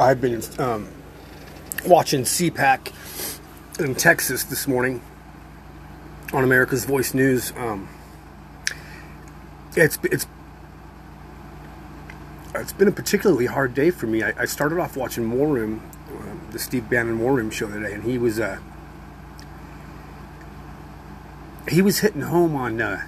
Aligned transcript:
I've 0.00 0.18
been 0.18 0.42
um, 0.58 0.88
watching 1.86 2.22
CPAC 2.22 2.90
in 3.80 3.94
Texas 3.94 4.44
this 4.44 4.66
morning 4.66 5.02
on 6.32 6.42
America's 6.42 6.86
Voice 6.86 7.12
News. 7.12 7.52
Um, 7.54 7.86
it's 9.76 9.98
it's 10.04 10.26
it's 12.54 12.72
been 12.72 12.88
a 12.88 12.92
particularly 12.92 13.44
hard 13.44 13.74
day 13.74 13.90
for 13.90 14.06
me. 14.06 14.22
I, 14.22 14.32
I 14.38 14.44
started 14.46 14.78
off 14.78 14.96
watching 14.96 15.30
War 15.30 15.48
Room, 15.48 15.82
uh, 16.08 16.50
the 16.52 16.58
Steve 16.58 16.88
Bannon 16.88 17.18
War 17.18 17.34
Room 17.34 17.50
show 17.50 17.68
today, 17.68 17.92
and 17.92 18.02
he 18.02 18.16
was 18.16 18.40
uh, 18.40 18.58
he 21.68 21.82
was 21.82 21.98
hitting 21.98 22.22
home 22.22 22.56
on 22.56 22.80
uh, 22.80 23.04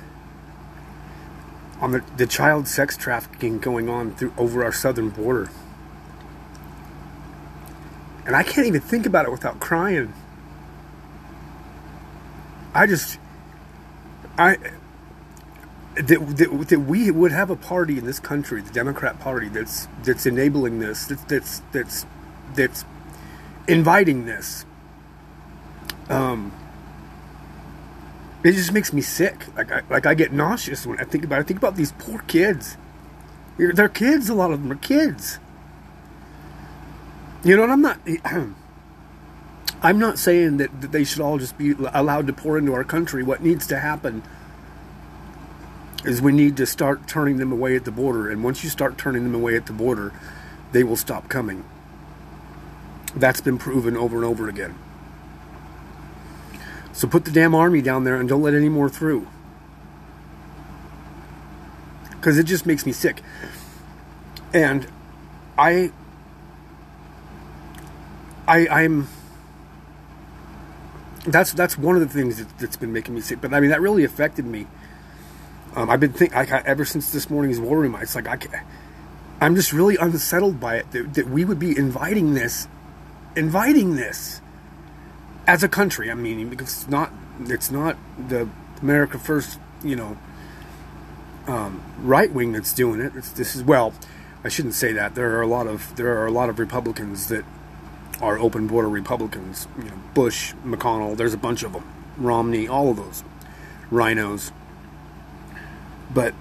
on 1.81 1.93
the, 1.93 2.05
the 2.19 2.27
child 2.27 2.69
sex 2.69 2.99
trafficking 2.99 3.61
going 3.61 3.89
on 3.89 4.15
through 4.15 4.35
over 4.37 4.63
our 4.63 4.73
southern 4.73 5.09
border. 5.09 5.49
And 8.25 8.37
I 8.37 8.43
can't 8.43 8.67
even 8.67 8.81
think 8.81 9.07
about 9.07 9.27
it 9.27 9.33
without 9.33 9.59
crying. 9.61 10.13
I 12.75 12.87
just, 12.87 13.19
I, 14.39 14.57
that, 15.97 16.37
that, 16.37 16.67
that 16.69 16.81
we 16.81 17.11
would 17.11 17.33
have 17.33 17.51
a 17.51 17.57
party 17.57 17.99
in 17.99 18.07
this 18.07 18.19
country, 18.21 18.63
the 18.63 18.73
Democrat 18.73 19.21
Party, 19.21 19.49
that's 19.49 19.89
that's 20.05 20.25
enabling 20.25 20.79
this, 20.79 21.07
that's 21.07 21.25
that's 21.25 21.63
that's, 21.73 22.07
that's 22.55 22.85
inviting 23.69 24.25
this. 24.25 24.65
Um, 26.09 26.53
it 28.45 28.53
just 28.53 28.73
makes 28.73 28.93
me 28.93 29.03
sick. 29.03 29.47
Like 29.57 29.71
I, 29.71 29.83
like 29.91 30.07
I 30.07 30.15
get 30.15 30.33
nauseous 30.33 30.87
when 30.87 30.99
I 30.99 31.05
think 31.05 31.25
about 31.25 31.37
it. 31.37 31.41
I 31.41 31.45
think 31.45 31.59
about 31.59 31.77
these 31.77 31.93
poor 31.93 32.21
kids. 32.23 32.77
They're 33.59 33.89
kids. 33.89 34.29
A 34.29 34.35
lot 34.35 34.51
of 34.51 34.63
them 34.63 34.73
are 34.73 34.77
kids. 34.77 35.39
You 37.45 37.57
know, 37.57 37.65
and 37.65 37.73
I'm 37.73 37.83
not. 37.83 37.99
I'm 39.85 39.99
not 39.99 40.17
saying 40.19 40.59
that, 40.59 40.81
that 40.81 40.93
they 40.93 41.03
should 41.03 41.21
all 41.21 41.39
just 41.39 41.59
be 41.59 41.73
allowed 41.73 42.29
to 42.29 42.33
pour 42.33 42.57
into 42.57 42.73
our 42.73 42.85
country. 42.85 43.25
What 43.25 43.43
needs 43.43 43.67
to 43.67 43.81
happen 43.81 44.23
is 46.05 46.23
we 46.23 46.33
need 46.33 46.57
to 46.59 46.67
start 46.67 47.09
turning 47.09 47.39
them 47.39 47.51
away 47.51 47.75
at 47.75 47.85
the 47.85 47.91
border. 47.91 48.31
And 48.31 48.45
once 48.45 48.63
you 48.63 48.71
start 48.71 48.97
turning 48.97 49.25
them 49.25 49.35
away 49.35 49.57
at 49.57 49.67
the 49.67 49.73
border, 49.73 50.13
they 50.71 50.85
will 50.85 50.97
stop 50.97 51.29
coming. 51.29 51.65
That's 53.17 53.41
been 53.41 53.59
proven 53.59 53.97
over 53.97 54.17
and 54.17 54.25
over 54.25 54.49
again. 54.49 54.77
So 56.93 57.09
put 57.09 57.25
the 57.25 57.33
damn 57.33 57.55
army 57.55 57.83
down 57.83 58.05
there 58.05 58.17
and 58.17 58.29
don't 58.29 58.43
let 58.43 58.55
any 58.55 58.69
more 58.69 58.89
through. 58.89 59.27
Because 62.11 62.39
it 62.39 62.45
just 62.45 62.67
makes 62.67 62.87
me 62.87 62.93
sick. 62.93 63.21
And 64.55 64.87
I 65.59 65.91
I, 68.53 68.83
I'm. 68.83 69.09
That's 71.27 71.53
that's 71.53 71.79
one 71.79 71.95
of 71.97 72.03
the 72.03 72.09
things 72.09 72.37
that, 72.37 72.49
has 72.61 72.77
been 72.77 72.93
making 72.93 73.15
me 73.15 73.23
sick. 73.23 73.41
But 73.41 73.55
I 73.55 73.61
mean, 73.61 73.71
that 73.71 73.81
really 73.81 74.05
affected 74.05 74.45
me. 74.45 74.67
Um, 75.75 75.89
I've 75.89 76.01
been 76.01 76.13
thinking 76.13 76.37
like, 76.37 76.51
ever 76.51 76.85
since 76.85 77.13
this 77.13 77.31
morning's 77.31 77.59
war 77.59 77.81
room. 77.81 77.97
It's 77.99 78.15
like 78.15 78.29
I, 78.29 78.63
I'm 79.41 79.55
just 79.55 79.73
really 79.73 79.97
unsettled 79.97 80.61
by 80.61 80.77
it 80.77 80.91
that, 80.91 81.15
that 81.15 81.31
we 81.31 81.47
would 81.47 81.59
be 81.59 81.77
inviting 81.77 82.35
this, 82.35 82.69
inviting 83.35 83.97
this, 83.97 84.43
as 85.47 85.63
a 85.63 85.69
country. 85.69 86.11
I 86.11 86.15
mean, 86.15 86.51
because 86.51 86.83
it's 86.83 86.89
not 86.89 87.11
it's 87.41 87.71
not 87.71 87.97
the 88.29 88.51
America 88.83 89.19
First, 89.19 89.59
you 89.83 89.97
know, 89.97 90.19
um, 91.47 91.83
right 92.01 92.31
wing 92.31 92.53
that's 92.53 92.75
doing 92.75 93.01
it. 93.01 93.13
It's, 93.17 93.31
this 93.31 93.57
is 93.57 93.63
well, 93.63 93.95
I 94.45 94.51
shouldn't 94.51 94.75
say 94.75 94.93
that. 94.93 95.15
There 95.15 95.39
are 95.39 95.43
a 95.43 95.47
lot 95.47 95.67
of 95.67 95.97
there 95.97 96.19
are 96.19 96.27
a 96.27 96.31
lot 96.31 96.51
of 96.51 96.59
Republicans 96.59 97.29
that 97.29 97.47
are 98.23 98.39
open 98.39 98.67
border 98.67 98.89
Republicans. 98.89 99.69
You 99.77 99.85
know, 99.85 99.99
Bush, 100.15 100.55
McConnell, 100.65 101.17
there's 101.17 101.35
a 101.35 101.39
bunch 101.39 101.63
of 101.63 101.73
them. 101.73 101.85
Romney, 102.17 102.69
all 102.69 102.91
of 102.91 102.97
those. 102.97 103.25
RINOs. 103.91 104.53
But 106.15 106.35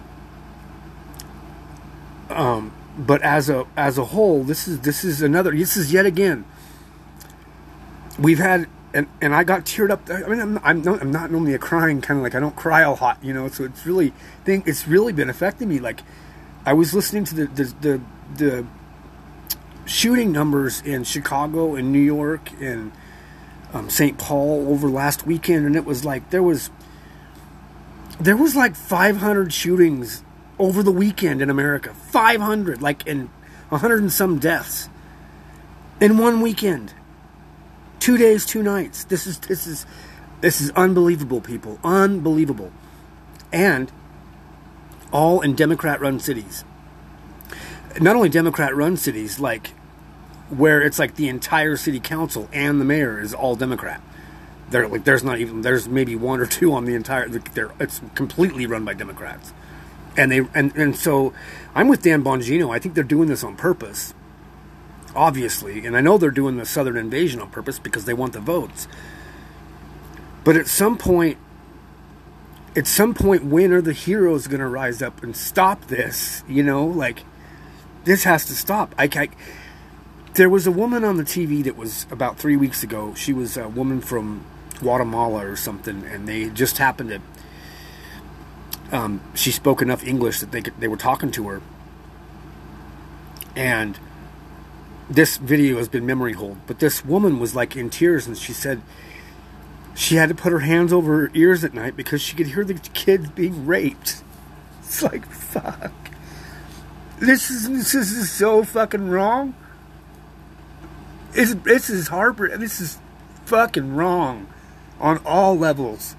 um, 2.29 2.73
but 2.97 3.21
as 3.21 3.49
a 3.49 3.65
as 3.75 3.97
a 3.97 4.05
whole, 4.05 4.43
this 4.43 4.67
is 4.67 4.81
this 4.81 5.03
is 5.03 5.21
another 5.21 5.51
this 5.51 5.75
is 5.75 5.91
yet 5.91 6.05
again. 6.05 6.45
We've 8.19 8.39
had 8.39 8.67
and 8.93 9.07
and 9.21 9.33
I 9.33 9.43
got 9.43 9.65
teared 9.65 9.89
up. 9.89 10.09
I 10.09 10.27
mean, 10.27 10.39
I'm 10.39 10.59
I'm 10.63 10.81
not, 10.81 11.01
I'm 11.01 11.11
not 11.11 11.31
normally 11.31 11.53
a 11.53 11.59
crying 11.59 12.01
kind 12.01 12.19
of 12.19 12.23
like 12.23 12.35
I 12.35 12.39
don't 12.39 12.55
cry 12.55 12.81
a 12.81 12.91
lot, 12.91 13.23
you 13.23 13.33
know. 13.33 13.47
So 13.47 13.63
it's 13.63 13.85
really 13.85 14.13
think 14.43 14.67
it's 14.67 14.87
really 14.87 15.13
been 15.13 15.29
affecting 15.29 15.69
me. 15.69 15.79
Like 15.79 16.01
I 16.65 16.73
was 16.73 16.93
listening 16.93 17.23
to 17.25 17.35
the 17.35 17.45
the 17.45 17.63
the, 17.81 18.01
the 18.35 18.65
shooting 19.85 20.31
numbers 20.31 20.81
in 20.81 21.03
Chicago 21.03 21.75
and 21.75 21.91
New 21.91 21.99
York 21.99 22.51
and 22.59 22.91
um, 23.73 23.89
St. 23.89 24.17
Paul 24.17 24.67
over 24.67 24.87
last 24.87 25.25
weekend, 25.25 25.65
and 25.65 25.75
it 25.75 25.85
was 25.85 26.03
like 26.05 26.29
there 26.29 26.43
was 26.43 26.69
there 28.19 28.37
was 28.37 28.55
like 28.55 28.75
500 28.75 29.53
shootings 29.53 30.23
over 30.59 30.83
the 30.83 30.91
weekend 30.91 31.41
in 31.41 31.49
America. 31.49 31.93
500, 31.93 32.81
like 32.81 33.07
in 33.07 33.29
100 33.69 34.01
and 34.01 34.11
some 34.11 34.37
deaths 34.37 34.89
in 35.99 36.17
one 36.17 36.41
weekend. 36.41 36.93
Two 37.99 38.17
days, 38.17 38.45
two 38.45 38.63
nights. 38.63 39.03
This 39.05 39.25
is 39.27 39.39
this 39.39 39.67
is 39.67 39.85
this 40.41 40.59
is 40.59 40.71
unbelievable, 40.71 41.39
people. 41.39 41.79
Unbelievable, 41.83 42.71
and 43.53 43.91
all 45.11 45.41
in 45.41 45.55
Democrat-run 45.55 46.19
cities 46.19 46.63
not 47.99 48.15
only 48.15 48.29
Democrat 48.29 48.75
run 48.75 48.97
cities, 48.97 49.39
like 49.39 49.71
where 50.49 50.81
it's 50.81 50.99
like 50.99 51.15
the 51.15 51.29
entire 51.29 51.77
city 51.77 51.99
council 51.99 52.49
and 52.51 52.79
the 52.79 52.85
mayor 52.85 53.19
is 53.19 53.33
all 53.33 53.55
Democrat. 53.55 54.01
There, 54.69 54.87
like, 54.87 55.03
there's 55.03 55.23
not 55.23 55.39
even 55.39 55.61
there's 55.61 55.87
maybe 55.87 56.15
one 56.15 56.39
or 56.39 56.45
two 56.45 56.73
on 56.73 56.85
the 56.85 56.95
entire. 56.95 57.27
There, 57.27 57.71
it's 57.79 58.01
completely 58.15 58.65
run 58.65 58.85
by 58.85 58.93
Democrats, 58.93 59.53
and 60.15 60.31
they 60.31 60.47
and 60.53 60.75
and 60.75 60.95
so 60.95 61.33
I'm 61.75 61.89
with 61.89 62.03
Dan 62.03 62.23
Bongino. 62.23 62.73
I 62.73 62.79
think 62.79 62.95
they're 62.95 63.03
doing 63.03 63.27
this 63.27 63.43
on 63.43 63.57
purpose, 63.57 64.13
obviously, 65.13 65.85
and 65.85 65.97
I 65.97 66.01
know 66.01 66.17
they're 66.17 66.31
doing 66.31 66.55
the 66.55 66.65
Southern 66.65 66.95
invasion 66.95 67.41
on 67.41 67.49
purpose 67.49 67.79
because 67.79 68.05
they 68.05 68.13
want 68.13 68.31
the 68.33 68.39
votes. 68.39 68.87
But 70.43 70.55
at 70.55 70.67
some 70.67 70.97
point, 70.97 71.37
at 72.75 72.87
some 72.87 73.13
point, 73.13 73.43
when 73.43 73.73
are 73.73 73.81
the 73.81 73.93
heroes 73.93 74.47
going 74.47 74.61
to 74.61 74.67
rise 74.67 75.01
up 75.01 75.21
and 75.21 75.35
stop 75.35 75.87
this? 75.87 76.43
You 76.47 76.63
know, 76.63 76.85
like 76.85 77.23
this 78.03 78.23
has 78.23 78.45
to 78.45 78.53
stop. 78.53 78.93
I, 78.97 79.09
I, 79.13 79.29
there 80.33 80.49
was 80.49 80.65
a 80.65 80.71
woman 80.71 81.03
on 81.03 81.17
the 81.17 81.23
TV 81.23 81.63
that 81.63 81.75
was 81.75 82.07
about 82.09 82.37
three 82.37 82.55
weeks 82.55 82.83
ago. 82.83 83.13
She 83.15 83.33
was 83.33 83.57
a 83.57 83.67
woman 83.67 84.01
from 84.01 84.45
Guatemala 84.79 85.45
or 85.45 85.55
something, 85.55 86.03
and 86.05 86.27
they 86.27 86.49
just 86.49 86.77
happened 86.77 87.09
to. 87.09 87.21
Um, 88.95 89.21
she 89.33 89.51
spoke 89.51 89.81
enough 89.81 90.05
English 90.05 90.39
that 90.41 90.51
they 90.51 90.61
could, 90.61 90.73
they 90.79 90.87
were 90.87 90.97
talking 90.97 91.31
to 91.31 91.47
her, 91.47 91.61
and 93.55 93.97
this 95.09 95.37
video 95.37 95.77
has 95.77 95.87
been 95.87 96.05
memory 96.05 96.33
hold. 96.33 96.57
But 96.67 96.79
this 96.79 97.05
woman 97.05 97.39
was 97.39 97.55
like 97.55 97.75
in 97.75 97.89
tears, 97.89 98.27
and 98.27 98.37
she 98.37 98.51
said 98.51 98.81
she 99.95 100.15
had 100.15 100.29
to 100.29 100.35
put 100.35 100.51
her 100.51 100.59
hands 100.59 100.91
over 100.91 101.21
her 101.21 101.31
ears 101.33 101.63
at 101.63 101.73
night 101.73 101.95
because 101.95 102.21
she 102.21 102.35
could 102.35 102.47
hear 102.47 102.65
the 102.65 102.73
kids 102.73 103.29
being 103.29 103.65
raped. 103.65 104.23
It's 104.83 105.01
like 105.01 105.25
fuck. 105.25 106.10
This 107.21 107.51
is 107.51 107.69
this 107.69 107.93
is 107.93 108.31
so 108.31 108.63
fucking 108.63 109.09
wrong. 109.09 109.53
It's, 111.33 111.53
this 111.53 111.87
is 111.87 112.07
heartbreaking. 112.07 112.59
This 112.59 112.81
is 112.81 112.97
fucking 113.45 113.93
wrong 113.93 114.51
on 114.99 115.19
all 115.23 115.55
levels, 115.55 116.15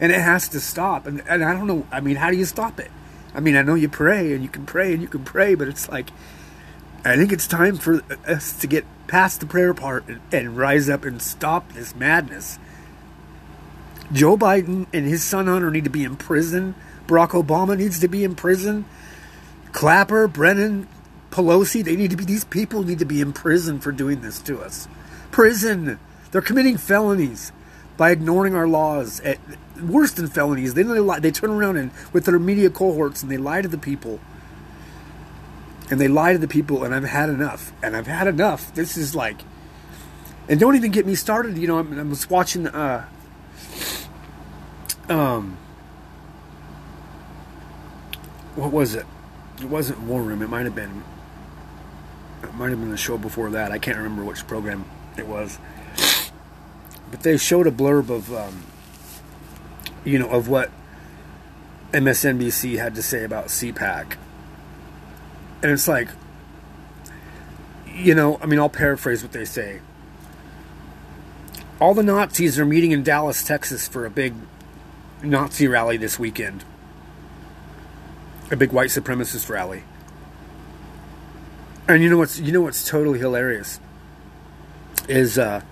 and 0.00 0.10
it 0.10 0.20
has 0.20 0.48
to 0.48 0.60
stop. 0.60 1.06
And, 1.06 1.22
and 1.28 1.44
I 1.44 1.52
don't 1.52 1.66
know. 1.66 1.86
I 1.92 2.00
mean, 2.00 2.16
how 2.16 2.30
do 2.30 2.36
you 2.38 2.46
stop 2.46 2.80
it? 2.80 2.90
I 3.34 3.40
mean, 3.40 3.56
I 3.56 3.62
know 3.62 3.74
you 3.74 3.90
pray 3.90 4.32
and 4.32 4.42
you 4.42 4.48
can 4.48 4.64
pray 4.64 4.94
and 4.94 5.02
you 5.02 5.08
can 5.08 5.22
pray, 5.22 5.54
but 5.54 5.68
it's 5.68 5.86
like 5.90 6.08
I 7.04 7.16
think 7.16 7.30
it's 7.30 7.46
time 7.46 7.76
for 7.76 8.02
us 8.26 8.58
to 8.60 8.66
get 8.66 8.86
past 9.06 9.40
the 9.40 9.46
prayer 9.46 9.74
part 9.74 10.08
and, 10.08 10.20
and 10.32 10.56
rise 10.56 10.88
up 10.88 11.04
and 11.04 11.20
stop 11.20 11.72
this 11.72 11.94
madness. 11.94 12.58
Joe 14.12 14.38
Biden 14.38 14.86
and 14.94 15.06
his 15.06 15.22
son 15.22 15.46
Hunter 15.46 15.70
need 15.70 15.84
to 15.84 15.90
be 15.90 16.04
in 16.04 16.16
prison. 16.16 16.74
Barack 17.06 17.30
Obama 17.30 17.76
needs 17.76 18.00
to 18.00 18.08
be 18.08 18.24
in 18.24 18.34
prison. 18.34 18.86
Clapper, 19.78 20.26
Brennan, 20.26 20.88
Pelosi, 21.30 21.84
they 21.84 21.94
need 21.94 22.10
to 22.10 22.16
be, 22.16 22.24
these 22.24 22.42
people 22.42 22.82
need 22.82 22.98
to 22.98 23.04
be 23.04 23.20
in 23.20 23.32
prison 23.32 23.78
for 23.78 23.92
doing 23.92 24.22
this 24.22 24.40
to 24.40 24.60
us. 24.60 24.88
Prison. 25.30 26.00
They're 26.32 26.42
committing 26.42 26.76
felonies 26.76 27.52
by 27.96 28.10
ignoring 28.10 28.56
our 28.56 28.66
laws. 28.66 29.20
At, 29.20 29.38
worse 29.80 30.10
than 30.10 30.26
felonies, 30.26 30.74
they, 30.74 30.82
they 30.82 31.30
turn 31.30 31.50
around 31.50 31.76
and 31.76 31.92
with 32.12 32.24
their 32.24 32.40
media 32.40 32.70
cohorts 32.70 33.22
and 33.22 33.30
they 33.30 33.36
lie 33.36 33.62
to 33.62 33.68
the 33.68 33.78
people. 33.78 34.18
And 35.92 36.00
they 36.00 36.08
lie 36.08 36.32
to 36.32 36.38
the 36.38 36.48
people, 36.48 36.82
and 36.82 36.92
I've 36.92 37.04
had 37.04 37.28
enough. 37.28 37.70
And 37.80 37.96
I've 37.96 38.08
had 38.08 38.26
enough. 38.26 38.74
This 38.74 38.96
is 38.96 39.14
like, 39.14 39.42
and 40.48 40.58
don't 40.58 40.74
even 40.74 40.90
get 40.90 41.06
me 41.06 41.14
started. 41.14 41.56
You 41.56 41.68
know, 41.68 41.78
I, 41.78 42.00
I 42.00 42.14
watching, 42.28 42.66
uh, 42.66 43.06
um, 45.08 45.56
what 48.56 48.72
was 48.72 48.96
it? 48.96 49.06
It 49.60 49.68
wasn't 49.68 50.00
War 50.00 50.22
Room. 50.22 50.42
It 50.42 50.48
might 50.48 50.64
have 50.64 50.74
been. 50.74 51.02
It 52.42 52.54
might 52.54 52.70
have 52.70 52.78
been 52.78 52.90
the 52.90 52.96
show 52.96 53.18
before 53.18 53.50
that. 53.50 53.72
I 53.72 53.78
can't 53.78 53.96
remember 53.96 54.24
which 54.24 54.46
program 54.46 54.84
it 55.16 55.26
was. 55.26 55.58
But 57.10 57.22
they 57.22 57.36
showed 57.36 57.66
a 57.66 57.72
blurb 57.72 58.10
of, 58.10 58.32
um, 58.32 58.64
you 60.04 60.18
know, 60.18 60.28
of 60.28 60.48
what 60.48 60.70
MSNBC 61.92 62.78
had 62.78 62.94
to 62.94 63.02
say 63.02 63.24
about 63.24 63.46
CPAC. 63.46 64.16
And 65.62 65.72
it's 65.72 65.88
like, 65.88 66.08
you 67.86 68.14
know, 68.14 68.38
I 68.40 68.46
mean, 68.46 68.60
I'll 68.60 68.68
paraphrase 68.68 69.22
what 69.22 69.32
they 69.32 69.44
say. 69.44 69.80
All 71.80 71.94
the 71.94 72.02
Nazis 72.02 72.58
are 72.58 72.64
meeting 72.64 72.92
in 72.92 73.02
Dallas, 73.02 73.42
Texas 73.42 73.88
for 73.88 74.04
a 74.04 74.10
big 74.10 74.34
Nazi 75.22 75.66
rally 75.66 75.96
this 75.96 76.18
weekend. 76.18 76.64
A 78.50 78.56
big 78.56 78.72
white 78.72 78.90
supremacist 78.90 79.48
rally. 79.48 79.82
And 81.86 82.02
you 82.02 82.10
know 82.10 82.18
what's 82.18 82.38
you 82.38 82.52
know 82.52 82.60
what's 82.60 82.86
totally 82.86 83.18
hilarious 83.18 83.80
is 85.08 85.38
uh, 85.38 85.62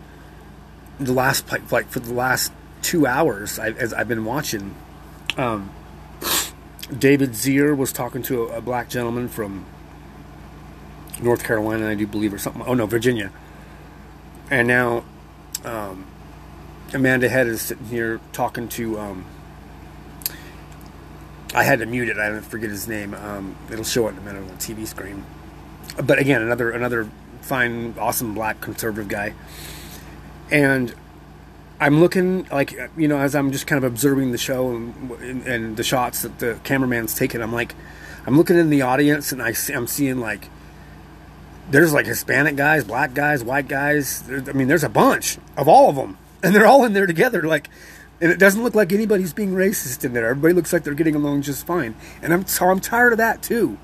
the 0.98 1.12
last 1.12 1.50
like 1.70 1.88
for 1.88 2.00
the 2.00 2.14
last 2.14 2.52
two 2.82 3.06
hours 3.06 3.58
I, 3.58 3.70
as 3.70 3.92
I've 3.92 4.08
been 4.08 4.24
watching. 4.24 4.74
Um, 5.36 5.70
David 6.96 7.34
Zere 7.34 7.74
was 7.74 7.92
talking 7.92 8.22
to 8.24 8.44
a, 8.44 8.58
a, 8.58 8.60
black 8.60 8.88
gentleman 8.88 9.28
from 9.28 9.66
North 11.20 11.42
Carolina, 11.42 11.90
I 11.90 11.94
do 11.94 12.06
believe, 12.06 12.32
or 12.32 12.38
something. 12.38 12.62
Oh 12.62 12.74
no, 12.74 12.86
Virginia. 12.86 13.32
And 14.50 14.68
now 14.68 15.04
um, 15.64 16.06
Amanda 16.94 17.28
Head 17.28 17.48
is 17.48 17.60
sitting 17.60 17.86
here 17.86 18.20
talking 18.32 18.68
to. 18.70 18.98
Um, 18.98 19.26
I 21.54 21.62
had 21.64 21.78
to 21.78 21.86
mute 21.86 22.08
it. 22.08 22.18
I 22.18 22.40
forget 22.40 22.70
his 22.70 22.88
name. 22.88 23.14
Um, 23.14 23.56
it'll 23.70 23.84
show 23.84 24.08
it 24.08 24.12
in 24.12 24.18
a 24.18 24.20
minute 24.22 24.42
on 24.42 24.48
the 24.48 24.54
TV 24.54 24.86
screen 24.86 25.24
but 26.02 26.18
again, 26.18 26.42
another 26.42 26.70
another 26.70 27.08
fine, 27.40 27.94
awesome 27.98 28.34
black 28.34 28.60
conservative 28.60 29.08
guy. 29.08 29.34
And 30.50 30.94
I'm 31.80 32.00
looking 32.00 32.44
like 32.44 32.72
you 32.96 33.08
know 33.08 33.18
as 33.18 33.34
I'm 33.34 33.52
just 33.52 33.66
kind 33.66 33.82
of 33.82 33.90
observing 33.90 34.32
the 34.32 34.38
show 34.38 34.70
and, 34.70 35.46
and 35.46 35.76
the 35.76 35.84
shots 35.84 36.22
that 36.22 36.38
the 36.38 36.58
cameraman's 36.64 37.14
taking. 37.14 37.42
I'm 37.42 37.52
like, 37.52 37.74
I'm 38.26 38.36
looking 38.36 38.56
in 38.56 38.70
the 38.70 38.82
audience 38.82 39.32
and 39.32 39.42
I 39.42 39.52
see, 39.52 39.72
I'm 39.72 39.86
seeing 39.86 40.18
like 40.18 40.48
there's 41.70 41.92
like 41.92 42.06
Hispanic 42.06 42.56
guys, 42.56 42.84
black 42.84 43.14
guys, 43.14 43.42
white 43.42 43.68
guys. 43.68 44.22
I 44.30 44.52
mean, 44.52 44.68
there's 44.68 44.84
a 44.84 44.88
bunch 44.88 45.38
of 45.56 45.68
all 45.68 45.88
of 45.88 45.96
them, 45.96 46.18
and 46.42 46.54
they're 46.54 46.66
all 46.66 46.84
in 46.84 46.92
there 46.92 47.06
together. 47.06 47.42
Like, 47.42 47.68
and 48.20 48.32
it 48.32 48.38
doesn't 48.38 48.62
look 48.62 48.74
like 48.74 48.92
anybody's 48.92 49.32
being 49.32 49.52
racist 49.52 50.04
in 50.04 50.12
there. 50.12 50.28
Everybody 50.28 50.54
looks 50.54 50.72
like 50.72 50.84
they're 50.84 50.94
getting 50.94 51.14
along 51.14 51.42
just 51.42 51.66
fine. 51.66 51.94
And 52.22 52.32
I'm 52.32 52.46
so 52.46 52.70
I'm 52.70 52.80
tired 52.80 53.12
of 53.12 53.18
that 53.18 53.42
too. 53.42 53.78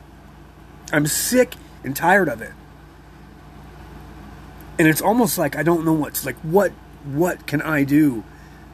I'm 0.92 1.06
sick 1.06 1.54
and 1.84 1.94
tired 1.94 2.28
of 2.28 2.40
it. 2.40 2.52
And 4.78 4.88
it's 4.88 5.02
almost 5.02 5.36
like 5.36 5.56
I 5.56 5.62
don't 5.62 5.84
know 5.84 5.92
what's 5.92 6.24
like 6.24 6.36
what 6.36 6.72
what 7.04 7.46
can 7.46 7.60
I 7.60 7.84
do 7.84 8.24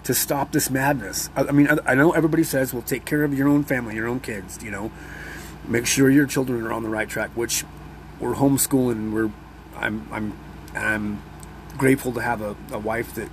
to 0.05 0.15
stop 0.15 0.53
this 0.53 0.71
madness? 0.71 1.29
I, 1.35 1.45
I 1.45 1.51
mean, 1.51 1.69
I, 1.69 1.93
I, 1.93 1.95
know 1.95 2.13
everybody 2.13 2.45
says, 2.45 2.73
"Well, 2.73 2.83
take 2.83 3.05
care 3.05 3.25
of 3.25 3.37
your 3.37 3.49
own 3.49 3.65
family, 3.65 3.95
your 3.95 4.07
own 4.07 4.21
kids." 4.21 4.63
You 4.63 4.71
know, 4.71 4.91
make 5.67 5.87
sure 5.87 6.09
your 6.09 6.27
children 6.27 6.65
are 6.65 6.73
on 6.73 6.83
the 6.83 6.89
right 6.89 7.09
track. 7.09 7.31
Which 7.35 7.65
we're 8.21 8.35
homeschooling. 8.35 9.13
We're 9.13 9.31
I'm 9.77 10.09
I'm 10.13 10.39
I'm 10.75 11.23
grateful 11.77 12.13
to 12.13 12.21
have 12.21 12.41
a, 12.41 12.57
a 12.71 12.79
wife 12.79 13.15
that 13.15 13.29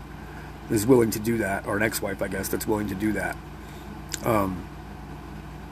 is 0.70 0.86
willing 0.88 1.12
to 1.12 1.20
do 1.20 1.38
that, 1.40 1.68
or 1.68 1.78
an 1.78 1.84
ex-wife, 1.84 2.22
I 2.22 2.28
guess, 2.28 2.48
that's 2.48 2.68
willing 2.68 2.88
to 2.88 2.96
do 2.96 3.12
that. 3.14 3.38
Um, 4.24 4.68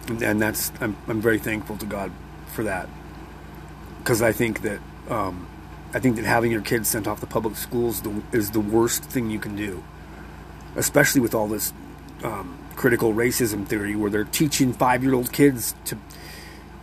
and, 0.07 0.41
that's 0.41 0.71
I'm 0.81 0.97
I'm 1.07 1.21
very 1.21 1.39
thankful 1.39 1.77
to 1.77 1.85
God 1.85 2.11
for 2.47 2.63
that 2.63 2.89
because 3.99 4.21
I 4.21 4.31
think 4.31 4.61
that 4.61 4.79
um, 5.09 5.47
I 5.93 5.99
think 5.99 6.17
that 6.17 6.25
having 6.25 6.51
your 6.51 6.61
kids 6.61 6.89
sent 6.89 7.07
off 7.07 7.19
to 7.21 7.27
public 7.27 7.55
schools 7.55 8.01
is 8.31 8.51
the 8.51 8.59
worst 8.59 9.03
thing 9.03 9.29
you 9.29 9.39
can 9.39 9.55
do, 9.55 9.83
especially 10.75 11.21
with 11.21 11.33
all 11.33 11.47
this 11.47 11.73
um, 12.23 12.57
critical 12.75 13.13
racism 13.13 13.65
theory 13.65 13.95
where 13.95 14.09
they're 14.09 14.23
teaching 14.25 14.73
five-year-old 14.73 15.31
kids 15.31 15.73
to 15.85 15.97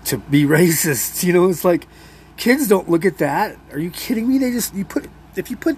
to 0.07 0.17
be 0.17 0.45
racist. 0.59 1.23
You 1.23 1.33
know, 1.33 1.49
it's 1.49 1.65
like 1.65 1.87
kids 2.37 2.67
don't 2.67 2.89
look 2.89 3.05
at 3.05 3.19
that. 3.19 3.59
Are 3.73 3.79
you 3.79 3.91
kidding 3.91 4.29
me? 4.29 4.39
They 4.39 4.51
just 4.51 4.75
you 4.75 4.85
put 4.85 5.09
if 5.37 5.51
you 5.51 5.57
put 5.57 5.77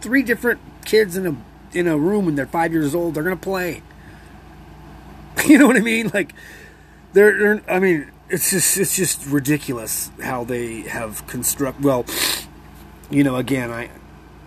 three 0.00 0.22
different 0.22 0.60
kids 0.84 1.16
in 1.16 1.26
a 1.26 1.36
in 1.74 1.86
a 1.86 1.96
room 1.96 2.26
when 2.26 2.34
they're 2.34 2.46
five 2.46 2.72
years 2.72 2.94
old, 2.94 3.14
they're 3.14 3.24
gonna 3.24 3.36
play. 3.36 3.82
You 5.46 5.58
know 5.58 5.66
what 5.66 5.76
I 5.76 5.80
mean? 5.80 6.10
Like 6.14 6.32
they're, 7.12 7.38
they're 7.38 7.62
I 7.68 7.78
mean 7.78 8.10
it's 8.30 8.50
just 8.50 8.78
it's 8.78 8.96
just 8.96 9.26
ridiculous 9.26 10.10
how 10.22 10.44
they 10.44 10.82
have 10.82 11.26
construct. 11.26 11.80
Well, 11.80 12.06
you 13.10 13.24
know, 13.24 13.36
again, 13.36 13.70
I 13.70 13.90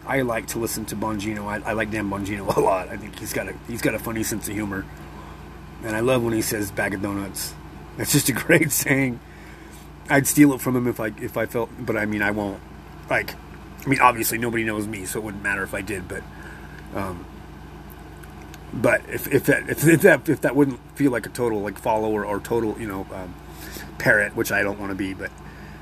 I 0.06 0.22
like 0.22 0.48
to 0.48 0.60
listen 0.60 0.86
to 0.86 0.96
Bongino. 0.96 1.46
I, 1.46 1.70
I 1.70 1.74
like 1.74 1.92
Dan 1.92 2.10
Bongino 2.10 2.56
a 2.56 2.60
lot. 2.60 2.90
I 2.90 2.98
think 2.98 3.20
he's 3.20 3.34
got 3.34 3.48
a 3.48 3.54
he's 3.68 3.82
got 3.82 3.94
a 3.94 4.00
funny 4.00 4.24
sense 4.24 4.48
of 4.48 4.56
humor, 4.56 4.86
and 5.84 5.96
I 5.96 6.00
love 6.00 6.24
when 6.24 6.34
he 6.34 6.42
says 6.42 6.72
"bag 6.72 6.94
of 6.94 7.02
donuts." 7.02 7.54
That's 7.98 8.12
just 8.12 8.30
a 8.30 8.34
great 8.46 8.72
saying. 8.72 9.20
I'd 10.10 10.26
steal 10.26 10.54
it 10.54 10.62
from 10.62 10.76
him 10.76 10.88
if 10.88 11.00
I 11.00 11.08
if 11.20 11.38
I 11.38 11.46
felt, 11.46 11.70
but 11.80 11.98
I 11.98 12.06
mean 12.06 12.22
I 12.22 12.32
won't. 12.32 12.62
Like, 13.10 13.36
I 13.86 13.90
mean 13.90 14.00
obviously 14.00 14.38
nobody 14.38 14.64
knows 14.64 14.88
me, 14.88 15.06
so 15.06 15.20
it 15.20 15.24
wouldn't 15.24 15.44
matter 15.44 15.64
if 15.64 15.74
I 15.74 15.82
did. 15.82 16.08
But, 16.08 16.24
um, 16.96 17.26
but 18.74 19.02
if 19.10 19.28
if 19.34 19.46
that 19.46 19.70
if, 19.70 19.88
if 19.88 20.02
that 20.02 20.28
if 20.28 20.42
that 20.42 20.56
wouldn't 20.56 20.80
feel 20.96 21.12
like 21.12 21.26
a 21.26 21.30
total 21.30 21.62
like 21.62 21.78
follower 21.78 22.26
or 22.26 22.40
total 22.40 22.80
you 22.80 22.88
know 22.88 23.08
um, 23.14 23.34
parrot, 23.98 24.36
which 24.36 24.52
I 24.52 24.62
don't 24.62 24.80
want 24.80 24.92
to 24.92 24.96
be, 24.96 25.14
but 25.14 25.32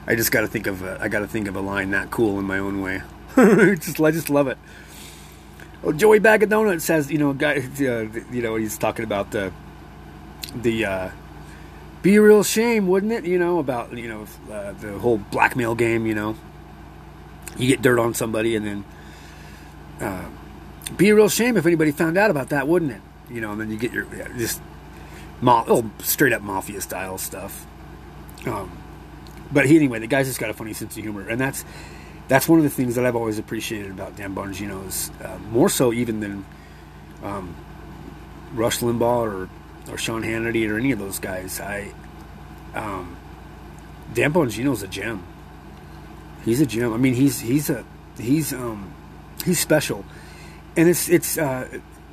I 0.07 0.15
just 0.15 0.31
got 0.31 0.41
to 0.41 0.47
think 0.47 0.67
of 0.67 0.83
a, 0.83 0.99
I 1.01 1.07
got 1.07 1.19
to 1.19 1.27
think 1.27 1.47
of 1.47 1.55
a 1.55 1.61
line 1.61 1.91
that 1.91 2.11
cool 2.11 2.39
in 2.39 2.45
my 2.45 2.59
own 2.59 2.81
way. 2.81 3.01
just 3.35 3.99
I 3.99 4.11
just 4.11 4.29
love 4.29 4.47
it. 4.47 4.57
Oh, 5.83 5.91
Joey 5.91 6.19
Bag 6.19 6.41
of 6.41 6.49
Donuts 6.49 6.83
says, 6.83 7.11
you 7.11 7.17
know, 7.17 7.33
guy, 7.33 7.57
uh, 7.57 8.07
you 8.31 8.41
know, 8.41 8.55
he's 8.55 8.77
talking 8.77 9.03
about 9.03 9.31
the 9.31 9.51
the 10.55 10.85
uh, 10.85 11.09
be 12.01 12.15
a 12.15 12.21
real 12.21 12.43
shame, 12.43 12.87
wouldn't 12.87 13.11
it? 13.11 13.25
You 13.25 13.39
know 13.39 13.59
about 13.59 13.91
you 13.97 14.07
know 14.07 14.27
uh, 14.53 14.73
the 14.73 14.97
whole 14.99 15.17
blackmail 15.17 15.75
game. 15.75 16.05
You 16.05 16.15
know, 16.15 16.35
you 17.57 17.67
get 17.67 17.81
dirt 17.81 17.99
on 17.99 18.13
somebody, 18.13 18.55
and 18.55 18.65
then 18.65 18.85
uh, 19.99 20.25
be 20.97 21.09
a 21.09 21.15
real 21.15 21.29
shame 21.29 21.57
if 21.57 21.65
anybody 21.65 21.91
found 21.91 22.17
out 22.17 22.31
about 22.31 22.49
that, 22.49 22.67
wouldn't 22.67 22.91
it? 22.91 23.01
You 23.29 23.41
know, 23.41 23.51
and 23.51 23.61
then 23.61 23.71
you 23.71 23.77
get 23.77 23.91
your 23.91 24.05
yeah, 24.15 24.27
just 24.37 24.61
ma- 25.41 25.65
oh, 25.67 25.89
straight 25.99 26.33
up 26.33 26.41
mafia 26.41 26.81
style 26.81 27.17
stuff. 27.17 27.65
Um, 28.45 28.77
but 29.51 29.65
he, 29.65 29.75
anyway, 29.75 29.99
the 29.99 30.07
guy's 30.07 30.27
just 30.27 30.39
got 30.39 30.49
a 30.49 30.53
funny 30.53 30.73
sense 30.73 30.95
of 30.95 31.03
humor, 31.03 31.27
and 31.27 31.39
that's 31.39 31.65
that's 32.27 32.47
one 32.47 32.59
of 32.59 32.63
the 32.63 32.69
things 32.69 32.95
that 32.95 33.05
I've 33.05 33.15
always 33.15 33.39
appreciated 33.39 33.91
about 33.91 34.15
Dan 34.15 34.35
Bongino 34.35 34.87
is 34.87 35.11
uh, 35.23 35.37
more 35.51 35.69
so 35.69 35.93
even 35.93 36.19
than 36.19 36.45
um, 37.23 37.55
Rush 38.53 38.79
Limbaugh 38.79 39.01
or 39.01 39.49
or 39.91 39.97
Sean 39.97 40.23
Hannity 40.23 40.69
or 40.69 40.77
any 40.77 40.91
of 40.91 40.99
those 40.99 41.19
guys. 41.19 41.59
I 41.59 41.91
um, 42.73 43.17
Dan 44.13 44.33
Bongino's 44.33 44.83
a 44.83 44.87
gem. 44.87 45.23
He's 46.43 46.61
a 46.61 46.65
gem. 46.65 46.93
I 46.93 46.97
mean, 46.97 47.13
he's 47.13 47.39
he's 47.39 47.69
a 47.69 47.83
he's 48.17 48.53
um 48.53 48.93
he's 49.43 49.59
special, 49.59 50.05
and 50.77 50.89
it's 50.89 51.09
it's 51.09 51.37
uh, 51.37 51.67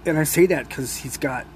and 0.06 0.18
I 0.18 0.24
say 0.24 0.46
that 0.46 0.68
because 0.68 0.96
he's 0.96 1.16
got 1.16 1.46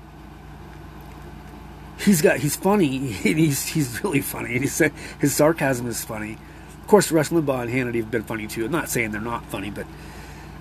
he's 1.98 2.22
got 2.22 2.38
he's 2.38 2.56
funny. 2.56 2.98
He's 2.98 3.66
he's 3.66 4.02
really 4.02 4.20
funny. 4.20 4.54
And 4.54 4.62
he's 4.62 4.80
his 5.18 5.34
sarcasm 5.34 5.86
is 5.86 6.04
funny. 6.04 6.38
Of 6.80 6.86
course, 6.86 7.10
Rush 7.10 7.30
Limbaugh 7.30 7.62
and 7.62 7.70
Hannity 7.70 7.96
have 7.96 8.10
been 8.10 8.22
funny 8.22 8.46
too. 8.46 8.64
I'm 8.64 8.70
not 8.70 8.88
saying 8.88 9.10
they're 9.10 9.20
not 9.20 9.44
funny, 9.46 9.70
but 9.70 9.86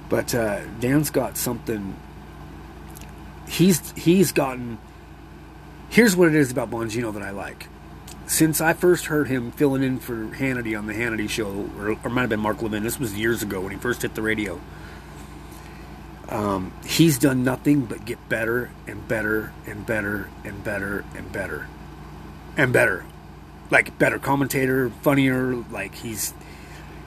but 0.09 0.33
uh, 0.33 0.65
Dan's 0.79 1.09
got 1.09 1.37
something. 1.37 1.95
He's 3.47 3.91
he's 3.91 4.31
gotten. 4.31 4.77
Here's 5.89 6.15
what 6.15 6.27
it 6.27 6.35
is 6.35 6.51
about 6.51 6.71
Bongino 6.71 7.13
that 7.13 7.21
I 7.21 7.29
like. 7.29 7.67
Since 8.27 8.59
I 8.59 8.73
first 8.73 9.05
heard 9.05 9.27
him 9.27 9.51
filling 9.51 9.83
in 9.83 9.99
for 9.99 10.15
Hannity 10.15 10.77
on 10.77 10.87
the 10.87 10.93
Hannity 10.93 11.29
show, 11.29 11.69
or, 11.77 11.95
or 12.03 12.09
might 12.09 12.21
have 12.21 12.29
been 12.29 12.39
Mark 12.39 12.61
Levin. 12.63 12.81
This 12.81 12.99
was 12.99 13.13
years 13.13 13.43
ago 13.43 13.61
when 13.61 13.71
he 13.71 13.77
first 13.77 14.01
hit 14.01 14.15
the 14.15 14.23
radio 14.23 14.59
um, 16.29 16.73
he's 16.85 17.17
done 17.19 17.43
nothing 17.43 17.85
but 17.85 18.05
get 18.05 18.29
better 18.29 18.71
and 18.87 19.07
better 19.07 19.53
and 19.65 19.85
better 19.85 20.29
and 20.43 20.63
better 20.63 21.05
and 21.15 21.31
better 21.31 21.67
and 22.57 22.73
better. 22.73 23.05
Like 23.69 23.97
better 23.97 24.19
commentator, 24.19 24.89
funnier. 25.01 25.55
Like 25.71 25.95
he's 25.95 26.33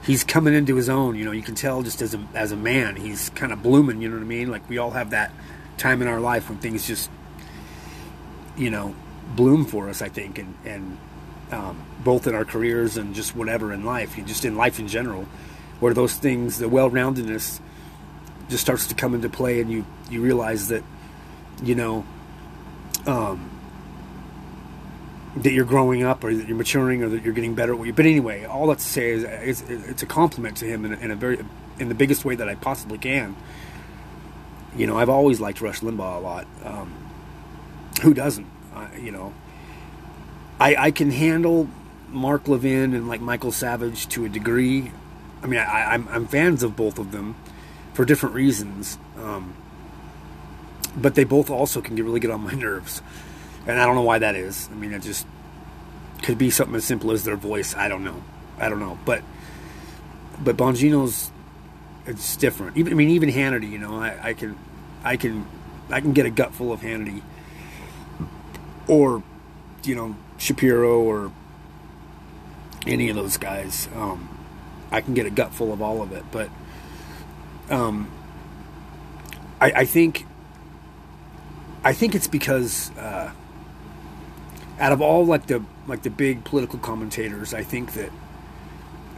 he's 0.05 0.23
coming 0.23 0.53
into 0.53 0.75
his 0.75 0.89
own. 0.89 1.15
You 1.15 1.25
know, 1.25 1.31
you 1.31 1.41
can 1.41 1.55
tell 1.55 1.83
just 1.83 2.01
as 2.01 2.13
a 2.13 2.27
as 2.33 2.51
a 2.51 2.55
man, 2.55 2.95
he's 2.95 3.29
kind 3.31 3.51
of 3.51 3.61
blooming. 3.63 4.01
You 4.01 4.09
know 4.09 4.15
what 4.15 4.23
I 4.23 4.27
mean? 4.27 4.49
Like 4.49 4.67
we 4.69 4.77
all 4.77 4.91
have 4.91 5.11
that 5.11 5.31
time 5.77 6.01
in 6.01 6.07
our 6.07 6.19
life 6.19 6.49
when 6.49 6.59
things 6.59 6.87
just 6.87 7.09
you 8.57 8.69
know 8.69 8.95
bloom 9.35 9.65
for 9.65 9.89
us. 9.89 10.01
I 10.01 10.09
think, 10.09 10.37
and 10.37 10.55
and 10.65 10.97
um, 11.51 11.83
both 12.03 12.27
in 12.27 12.35
our 12.35 12.45
careers 12.45 12.97
and 12.97 13.15
just 13.15 13.35
whatever 13.35 13.73
in 13.73 13.83
life, 13.83 14.15
just 14.25 14.45
in 14.45 14.55
life 14.55 14.79
in 14.79 14.87
general, 14.87 15.25
where 15.79 15.93
those 15.93 16.13
things, 16.13 16.59
the 16.59 16.69
well-roundedness 16.69 17.59
just 18.49 18.61
starts 18.61 18.87
to 18.87 18.95
come 18.95 19.13
into 19.13 19.29
play, 19.29 19.61
and 19.61 19.71
you 19.71 19.85
you 20.09 20.21
realize 20.21 20.67
that 20.69 20.83
you 21.63 21.75
know 21.75 22.05
um, 23.05 23.49
that 25.37 25.51
you're 25.51 25.65
growing 25.65 26.03
up 26.03 26.23
or 26.23 26.33
that 26.33 26.47
you're 26.47 26.57
maturing 26.57 27.03
or 27.03 27.09
that 27.09 27.23
you're 27.23 27.33
getting 27.33 27.55
better 27.55 27.73
at 27.73 27.79
what 27.79 27.85
you. 27.85 27.93
But 27.93 28.05
anyway, 28.05 28.45
all 28.45 28.67
that 28.67 28.79
to 28.79 28.83
say 28.83 29.11
is 29.11 29.23
it's, 29.23 29.61
it's 29.69 30.03
a 30.03 30.07
compliment 30.07 30.57
to 30.57 30.65
him 30.65 30.85
in 30.85 30.93
a, 30.93 30.97
in 30.97 31.11
a 31.11 31.15
very 31.15 31.39
in 31.77 31.89
the 31.89 31.95
biggest 31.95 32.25
way 32.25 32.35
that 32.35 32.49
I 32.49 32.55
possibly 32.55 32.97
can. 32.97 33.35
You 34.75 34.87
know, 34.87 34.97
I've 34.97 35.09
always 35.09 35.39
liked 35.39 35.61
Rush 35.61 35.81
Limbaugh 35.81 36.17
a 36.17 36.19
lot. 36.19 36.47
Um, 36.63 36.93
who 38.01 38.13
doesn't? 38.13 38.47
Uh, 38.73 38.87
you 38.99 39.11
know, 39.11 39.33
I 40.59 40.75
I 40.75 40.91
can 40.91 41.11
handle 41.11 41.67
Mark 42.09 42.47
Levin 42.47 42.93
and 42.93 43.07
like 43.07 43.21
Michael 43.21 43.51
Savage 43.51 44.07
to 44.09 44.25
a 44.25 44.29
degree. 44.29 44.91
I 45.41 45.47
mean, 45.47 45.59
I, 45.59 45.93
I'm 45.93 46.07
I'm 46.09 46.27
fans 46.27 46.63
of 46.63 46.75
both 46.75 46.97
of 46.97 47.11
them 47.11 47.35
for 47.99 48.05
different 48.05 48.33
reasons. 48.33 48.97
Um, 49.17 49.53
but 50.95 51.15
they 51.15 51.25
both 51.25 51.49
also 51.49 51.81
can 51.81 51.97
get 51.97 52.05
really 52.05 52.21
good 52.21 52.31
on 52.31 52.39
my 52.39 52.53
nerves 52.53 53.01
and 53.67 53.79
I 53.79 53.85
don't 53.85 53.95
know 53.95 54.01
why 54.01 54.19
that 54.19 54.35
is. 54.35 54.69
I 54.71 54.75
mean, 54.75 54.93
it 54.93 55.01
just 55.01 55.27
could 56.23 56.37
be 56.37 56.49
something 56.49 56.75
as 56.75 56.85
simple 56.85 57.11
as 57.11 57.23
their 57.23 57.35
voice. 57.35 57.75
I 57.75 57.87
don't 57.87 58.03
know. 58.03 58.23
I 58.57 58.69
don't 58.69 58.79
know, 58.79 58.97
but 59.05 59.21
but 60.39 60.57
Bongino's 60.57 61.31
it's 62.05 62.35
different. 62.35 62.77
Even 62.77 62.93
I 62.93 62.95
mean, 62.95 63.09
even 63.09 63.29
Hannity. 63.29 63.69
You 63.69 63.77
know, 63.77 63.95
I, 63.95 64.29
I 64.29 64.33
can 64.33 64.57
I 65.03 65.17
can 65.17 65.45
I 65.89 66.01
can 66.01 66.13
get 66.13 66.25
a 66.25 66.29
gut 66.29 66.53
full 66.53 66.71
of 66.71 66.81
Hannity, 66.81 67.21
or 68.87 69.23
you 69.83 69.95
know 69.95 70.15
Shapiro 70.37 71.01
or 71.01 71.31
any 72.87 73.09
of 73.09 73.15
those 73.15 73.37
guys. 73.37 73.87
Um, 73.95 74.35
I 74.91 75.01
can 75.01 75.13
get 75.13 75.25
a 75.25 75.29
gut 75.29 75.53
full 75.53 75.71
of 75.71 75.81
all 75.81 76.01
of 76.01 76.11
it, 76.11 76.23
but 76.31 76.49
um, 77.69 78.09
I, 79.61 79.71
I 79.71 79.85
think 79.85 80.25
I 81.83 81.93
think 81.93 82.15
it's 82.15 82.27
because 82.27 82.91
uh, 82.97 83.31
out 84.79 84.91
of 84.91 85.01
all 85.01 85.25
like 85.25 85.47
the 85.47 85.63
like 85.87 86.03
the 86.03 86.09
big 86.09 86.43
political 86.43 86.79
commentators, 86.79 87.53
I 87.53 87.63
think 87.63 87.93
that 87.93 88.11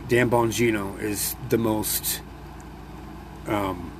Dan 0.08 0.30
Bongino 0.30 1.00
is 1.00 1.36
the 1.50 1.58
most 1.58 2.22
um, 3.48 3.92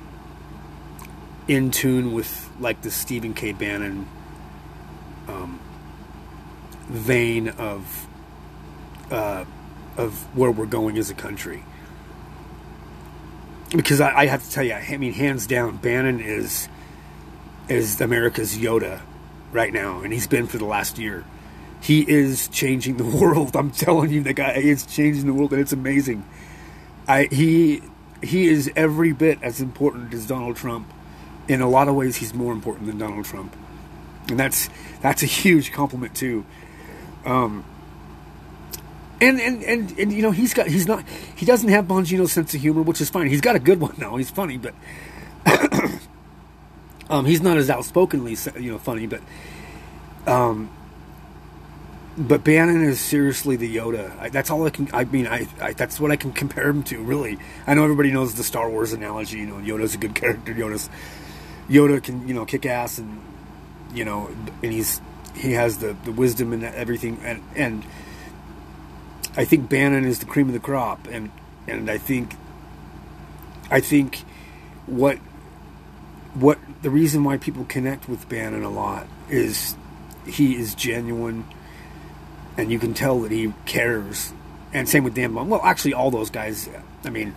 in 1.48 1.70
tune 1.70 2.12
with 2.12 2.50
like 2.60 2.82
the 2.82 2.90
Stephen 2.90 3.34
K. 3.34 3.52
Bannon 3.52 4.06
um, 5.28 5.60
vein 6.88 7.48
of 7.48 8.06
uh, 9.10 9.44
of 9.96 10.36
where 10.36 10.50
we're 10.50 10.66
going 10.66 10.98
as 10.98 11.10
a 11.10 11.14
country. 11.14 11.64
Because 13.74 14.00
I, 14.00 14.14
I 14.14 14.26
have 14.26 14.42
to 14.44 14.50
tell 14.50 14.64
you, 14.64 14.74
I 14.74 14.96
mean, 14.96 15.12
hands 15.12 15.46
down, 15.46 15.76
Bannon 15.76 16.20
is 16.20 16.68
is 17.68 18.00
America's 18.00 18.56
Yoda 18.56 19.00
right 19.52 19.72
now, 19.72 20.00
and 20.00 20.12
he's 20.12 20.26
been 20.26 20.46
for 20.46 20.58
the 20.58 20.64
last 20.64 20.98
year 20.98 21.24
he 21.82 22.08
is 22.08 22.48
changing 22.48 22.96
the 22.96 23.04
world. 23.18 23.56
I'm 23.56 23.70
telling 23.70 24.10
you, 24.10 24.22
the 24.22 24.32
guy 24.32 24.52
is 24.52 24.86
changing 24.86 25.26
the 25.26 25.34
world, 25.34 25.52
and 25.52 25.60
it's 25.60 25.72
amazing. 25.72 26.24
I 27.06 27.28
he 27.30 27.82
he 28.22 28.48
is 28.48 28.70
every 28.76 29.12
bit 29.12 29.40
as 29.42 29.60
important 29.60 30.14
as 30.14 30.26
Donald 30.26 30.56
Trump. 30.56 30.90
In 31.48 31.60
a 31.60 31.68
lot 31.68 31.88
of 31.88 31.96
ways, 31.96 32.16
he's 32.16 32.32
more 32.32 32.52
important 32.52 32.86
than 32.86 32.98
Donald 32.98 33.24
Trump, 33.24 33.54
and 34.28 34.38
that's 34.38 34.70
that's 35.00 35.24
a 35.24 35.26
huge 35.26 35.72
compliment 35.72 36.14
too. 36.14 36.46
Um, 37.24 37.64
and, 39.22 39.40
and 39.40 39.62
and 39.62 39.98
and 39.98 40.12
you 40.12 40.20
know 40.20 40.32
he's 40.32 40.52
got 40.52 40.66
he's 40.66 40.86
not 40.86 41.04
he 41.36 41.46
doesn't 41.46 41.68
have 41.68 41.86
Bongino's 41.86 42.32
sense 42.32 42.54
of 42.54 42.60
humor, 42.60 42.82
which 42.82 43.00
is 43.00 43.08
fine. 43.08 43.28
He's 43.28 43.40
got 43.40 43.54
a 43.54 43.60
good 43.60 43.80
one 43.80 43.94
now. 43.96 44.16
He's 44.16 44.30
funny, 44.30 44.58
but 44.58 44.74
um, 47.08 47.24
he's 47.24 47.40
not 47.40 47.56
as 47.56 47.70
outspokenly 47.70 48.36
you 48.58 48.72
know 48.72 48.78
funny, 48.78 49.06
but 49.06 49.20
um, 50.26 50.70
but 52.18 52.42
Bannon 52.42 52.82
is 52.84 53.00
seriously 53.00 53.54
the 53.54 53.76
Yoda. 53.76 54.18
I, 54.18 54.28
that's 54.28 54.50
all 54.50 54.66
I 54.66 54.70
can. 54.70 54.88
I 54.92 55.04
mean, 55.04 55.28
I, 55.28 55.46
I, 55.60 55.72
that's 55.72 56.00
what 56.00 56.10
I 56.10 56.16
can 56.16 56.32
compare 56.32 56.68
him 56.68 56.82
to. 56.84 57.00
Really, 57.00 57.38
I 57.66 57.74
know 57.74 57.84
everybody 57.84 58.10
knows 58.10 58.34
the 58.34 58.44
Star 58.44 58.68
Wars 58.68 58.92
analogy. 58.92 59.38
You 59.38 59.46
know, 59.46 59.54
Yoda's 59.54 59.94
a 59.94 59.98
good 59.98 60.16
character. 60.16 60.52
Yoda's 60.52 60.90
Yoda 61.70 62.02
can 62.02 62.26
you 62.26 62.34
know 62.34 62.44
kick 62.44 62.66
ass 62.66 62.98
and 62.98 63.22
you 63.94 64.04
know, 64.04 64.30
and 64.62 64.72
he's 64.72 65.00
he 65.36 65.52
has 65.52 65.78
the 65.78 65.96
the 66.04 66.10
wisdom 66.10 66.52
and 66.52 66.64
everything. 66.64 67.20
And 67.22 67.42
and 67.54 67.84
I 69.36 69.44
think 69.44 69.68
Bannon 69.68 70.04
is 70.04 70.18
the 70.18 70.26
cream 70.26 70.48
of 70.48 70.52
the 70.52 70.60
crop. 70.60 71.06
And 71.08 71.30
and 71.66 71.90
I 71.90 71.98
think 71.98 72.34
I 73.70 73.80
think 73.80 74.24
what 74.86 75.18
what 76.34 76.58
the 76.82 76.90
reason 76.90 77.24
why 77.24 77.36
people 77.36 77.64
connect 77.64 78.08
with 78.08 78.28
Bannon 78.28 78.64
a 78.64 78.70
lot 78.70 79.06
is 79.28 79.76
he 80.26 80.56
is 80.56 80.74
genuine 80.74 81.44
and 82.56 82.70
you 82.70 82.78
can 82.78 82.94
tell 82.94 83.20
that 83.20 83.32
he 83.32 83.52
cares. 83.66 84.32
And 84.72 84.88
same 84.88 85.04
with 85.04 85.14
Dan 85.14 85.34
Bum. 85.34 85.50
Well, 85.50 85.60
actually, 85.62 85.94
all 85.94 86.10
those 86.10 86.30
guys. 86.30 86.68
I 87.04 87.10
mean, 87.10 87.34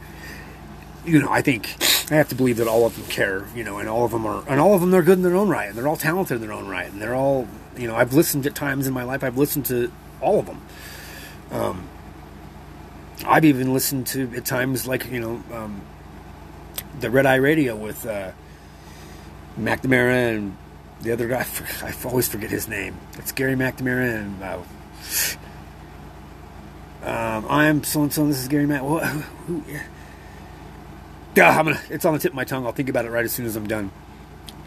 you 1.05 1.21
know, 1.21 1.29
I 1.29 1.41
think 1.41 1.75
I 2.11 2.15
have 2.15 2.29
to 2.29 2.35
believe 2.35 2.57
that 2.57 2.67
all 2.67 2.85
of 2.85 2.95
them 2.95 3.05
care. 3.07 3.45
You 3.55 3.63
know, 3.63 3.77
and 3.77 3.89
all 3.89 4.05
of 4.05 4.11
them 4.11 4.25
are, 4.25 4.43
and 4.47 4.59
all 4.59 4.73
of 4.73 4.81
them 4.81 4.91
they're 4.91 5.01
good 5.01 5.17
in 5.17 5.23
their 5.23 5.35
own 5.35 5.49
right, 5.49 5.69
and 5.69 5.77
they're 5.77 5.87
all 5.87 5.97
talented 5.97 6.35
in 6.35 6.41
their 6.41 6.53
own 6.53 6.67
right, 6.67 6.89
and 6.89 7.01
they're 7.01 7.15
all, 7.15 7.47
you 7.77 7.87
know, 7.87 7.95
I've 7.95 8.13
listened 8.13 8.45
at 8.45 8.55
times 8.55 8.87
in 8.87 8.93
my 8.93 9.03
life. 9.03 9.23
I've 9.23 9.37
listened 9.37 9.65
to 9.67 9.91
all 10.21 10.39
of 10.39 10.45
them. 10.45 10.61
Um, 11.55 11.87
I've 13.25 13.45
even 13.45 13.73
listened 13.73 14.07
to 14.07 14.29
at 14.35 14.45
times 14.45 14.87
like 14.87 15.09
you 15.09 15.19
know 15.19 15.43
um, 15.53 15.81
the 16.99 17.09
Red 17.09 17.25
Eye 17.25 17.35
Radio 17.35 17.75
with 17.75 18.05
uh, 18.05 18.31
McNamara 19.57 20.35
and 20.35 20.57
the 21.01 21.13
other 21.13 21.27
guy. 21.27 21.45
I 21.81 21.93
always 22.03 22.27
forget 22.27 22.49
his 22.49 22.67
name. 22.67 22.97
It's 23.13 23.31
Gary 23.31 23.55
McNamara 23.55 24.15
and 24.17 24.43
uh, 24.43 24.59
um, 27.03 27.45
I'm 27.49 27.83
so 27.83 28.01
and 28.01 28.11
so. 28.11 28.27
This 28.27 28.39
is 28.39 28.47
Gary 28.47 28.65
Matt. 28.65 28.83
Well, 28.83 28.99
who, 28.99 29.63
yeah, 31.35 31.57
I'm 31.57 31.65
gonna. 31.65 31.81
It's 31.89 32.03
on 32.03 32.13
the 32.13 32.19
tip 32.19 32.31
of 32.31 32.35
my 32.35 32.43
tongue. 32.43 32.65
I'll 32.65 32.71
think 32.73 32.89
about 32.89 33.05
it 33.05 33.11
right 33.11 33.23
as 33.23 33.31
soon 33.31 33.45
as 33.45 33.55
I'm 33.55 33.67
done. 33.67 33.91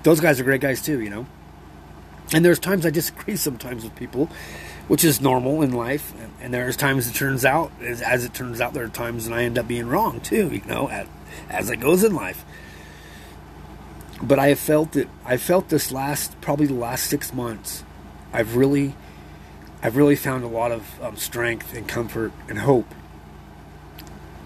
Those 0.05 0.21
guys 0.21 0.39
are 0.41 0.45
great 0.45 0.61
guys 0.61 0.81
too, 0.81 1.01
you 1.01 1.11
know. 1.11 1.27
And 2.33 2.45
there's 2.45 2.59
times 2.59 2.87
I 2.87 2.91
disagree 2.91 3.37
sometimes 3.49 3.85
with 3.85 3.95
people, 3.97 4.31
which 4.89 5.05
is 5.05 5.21
normal 5.21 5.63
in 5.63 5.73
life. 5.73 6.13
And, 6.41 6.53
there's 6.53 6.77
times 6.77 7.09
it 7.09 7.15
turns 7.15 7.45
out, 7.45 7.71
as, 7.81 8.01
as, 8.01 8.25
it 8.25 8.35
turns 8.35 8.61
out, 8.61 8.73
there 8.73 8.85
are 8.85 8.89
times 8.89 9.29
when 9.29 9.39
I 9.39 9.45
end 9.45 9.59
up 9.59 9.69
being 9.69 9.87
wrong 9.87 10.21
too, 10.21 10.49
you 10.49 10.63
know, 10.67 10.89
as, 10.89 11.07
as 11.49 11.71
it 11.71 11.77
goes 11.77 12.03
in 12.03 12.15
life. 12.15 12.45
But 14.23 14.39
I 14.39 14.49
have 14.49 14.59
felt 14.59 14.97
it. 14.97 15.09
I 15.25 15.37
felt 15.37 15.69
this 15.69 15.93
last, 15.93 16.41
probably 16.41 16.67
the 16.67 16.75
last 16.75 17.05
six 17.05 17.33
months. 17.33 17.85
I've 18.33 18.57
really 18.57 18.95
I've 19.83 19.97
really 19.97 20.17
found 20.17 20.43
a 20.45 20.49
lot 20.49 20.73
of 20.73 21.01
um, 21.03 21.17
strength 21.17 21.75
and 21.75 21.87
comfort 21.87 22.33
and 22.49 22.59
hope 22.59 22.87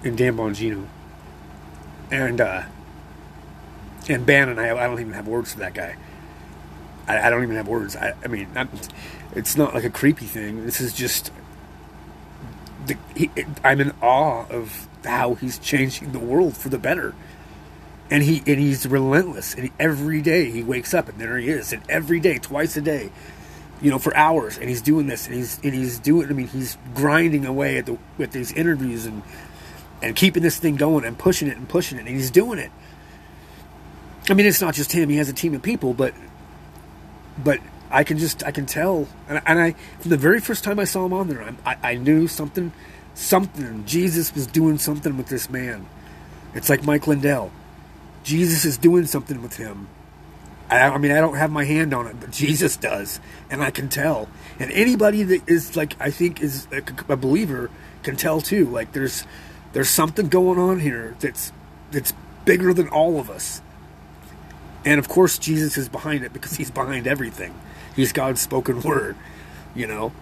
in 0.04 0.14
Dan 0.14 0.36
Bongino. 0.36 0.86
And 2.10 2.40
uh, 2.40 2.64
and 4.08 4.26
Bannon, 4.26 4.58
I, 4.58 4.76
I 4.76 4.86
don't 4.86 5.00
even 5.00 5.14
have 5.14 5.26
words 5.26 5.54
for 5.54 5.60
that 5.60 5.72
guy. 5.72 5.96
I, 7.08 7.26
I 7.26 7.30
don't 7.30 7.42
even 7.42 7.56
have 7.56 7.68
words. 7.68 7.96
I, 7.96 8.14
I 8.22 8.28
mean, 8.28 8.48
I'm, 8.54 8.68
it's 9.34 9.56
not 9.56 9.74
like 9.74 9.84
a 9.84 9.90
creepy 9.90 10.26
thing. 10.26 10.64
This 10.64 10.80
is 10.80 10.92
just. 10.92 11.32
The, 12.86 12.96
he, 13.14 13.30
I'm 13.62 13.80
in 13.80 13.92
awe 14.02 14.46
of 14.48 14.88
how 15.04 15.34
he's 15.34 15.58
changing 15.58 16.12
the 16.12 16.18
world 16.18 16.56
for 16.56 16.68
the 16.68 16.78
better, 16.78 17.14
and 18.10 18.22
he 18.22 18.42
and 18.46 18.58
he's 18.58 18.86
relentless. 18.86 19.54
And 19.54 19.70
every 19.78 20.20
day 20.20 20.50
he 20.50 20.62
wakes 20.62 20.92
up 20.92 21.08
and 21.08 21.18
there 21.18 21.38
he 21.38 21.48
is, 21.48 21.72
and 21.72 21.82
every 21.88 22.20
day, 22.20 22.38
twice 22.38 22.76
a 22.76 22.80
day, 22.80 23.10
you 23.80 23.90
know, 23.90 23.98
for 23.98 24.16
hours, 24.16 24.58
and 24.58 24.68
he's 24.68 24.82
doing 24.82 25.06
this, 25.06 25.26
and 25.26 25.34
he's 25.34 25.58
and 25.62 25.74
he's 25.74 25.98
doing. 25.98 26.28
I 26.28 26.32
mean, 26.32 26.48
he's 26.48 26.76
grinding 26.94 27.46
away 27.46 27.78
at 27.78 27.86
the 27.86 27.98
with 28.18 28.32
these 28.32 28.52
interviews 28.52 29.06
and 29.06 29.22
and 30.02 30.16
keeping 30.16 30.42
this 30.42 30.58
thing 30.58 30.76
going 30.76 31.04
and 31.04 31.16
pushing 31.16 31.48
it 31.48 31.56
and 31.56 31.68
pushing 31.68 31.98
it, 31.98 32.02
and 32.02 32.10
he's 32.16 32.30
doing 32.30 32.58
it. 32.58 32.70
I 34.28 34.34
mean, 34.34 34.46
it's 34.46 34.60
not 34.60 34.74
just 34.74 34.92
him; 34.92 35.08
he 35.08 35.16
has 35.16 35.28
a 35.28 35.32
team 35.32 35.54
of 35.54 35.62
people, 35.62 35.94
but 35.94 36.14
but 37.42 37.60
I 37.92 38.04
can 38.04 38.18
just 38.18 38.44
I 38.44 38.50
can 38.50 38.66
tell, 38.66 39.06
and, 39.28 39.40
and 39.46 39.60
I 39.60 39.72
from 40.00 40.10
the 40.10 40.16
very 40.16 40.40
first 40.40 40.64
time 40.64 40.78
I 40.78 40.84
saw 40.84 41.04
him 41.06 41.12
on 41.12 41.28
there, 41.28 41.54
I, 41.64 41.76
I 41.82 41.94
knew 41.94 42.26
something, 42.26 42.72
something. 43.14 43.84
Jesus 43.86 44.34
was 44.34 44.46
doing 44.46 44.78
something 44.78 45.16
with 45.16 45.28
this 45.28 45.50
man. 45.50 45.86
It's 46.54 46.68
like 46.68 46.84
Mike 46.84 47.06
Lindell. 47.06 47.52
Jesus 48.24 48.64
is 48.64 48.78
doing 48.78 49.06
something 49.06 49.42
with 49.42 49.56
him 49.56 49.88
I, 50.72 50.88
I, 50.88 50.98
mean, 50.98 51.12
I 51.12 51.20
don't 51.20 51.36
have 51.36 51.50
my 51.50 51.64
hand 51.64 51.92
on 51.92 52.06
it, 52.06 52.16
but 52.18 52.30
Jesus 52.30 52.76
does, 52.76 53.20
and 53.50 53.62
I 53.62 53.70
can 53.70 53.90
tell. 53.90 54.28
And 54.58 54.72
anybody 54.72 55.22
that 55.22 55.48
is 55.48 55.76
like, 55.76 55.94
I 56.00 56.10
think 56.10 56.40
is 56.40 56.66
a, 56.72 56.82
a 57.12 57.16
believer 57.16 57.70
can 58.02 58.16
tell 58.16 58.40
too. 58.40 58.66
Like, 58.66 58.92
there's 58.92 59.26
there's 59.74 59.90
something 59.90 60.28
going 60.28 60.58
on 60.58 60.80
here 60.80 61.14
that's 61.20 61.52
that's 61.90 62.14
bigger 62.46 62.72
than 62.72 62.88
all 62.88 63.20
of 63.20 63.28
us. 63.28 63.60
And 64.84 64.98
of 64.98 65.08
course, 65.08 65.38
Jesus 65.38 65.76
is 65.76 65.88
behind 65.88 66.24
it 66.24 66.32
because 66.32 66.56
he's 66.56 66.70
behind 66.70 67.06
everything. 67.06 67.54
He's 67.94 68.12
God's 68.12 68.40
spoken 68.40 68.80
word, 68.82 69.16
you 69.74 69.86
know. 69.86 70.12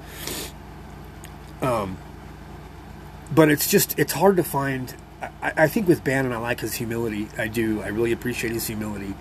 Um, 1.63 1.99
but 3.33 3.51
it's 3.51 3.71
just 3.71 3.99
it's 3.99 4.13
hard 4.13 4.37
to 4.37 4.45
find. 4.45 4.95
I, 5.43 5.53
I 5.57 5.69
think 5.69 5.89
with 5.89 6.03
Bannon, 6.03 6.33
I 6.33 6.39
like 6.39 6.61
his 6.61 6.75
humility. 6.75 7.29
I 7.39 7.49
do. 7.49 7.81
I 7.83 7.89
really 7.89 8.13
appreciate 8.13 8.53
his 8.53 8.67
humility 8.67 9.15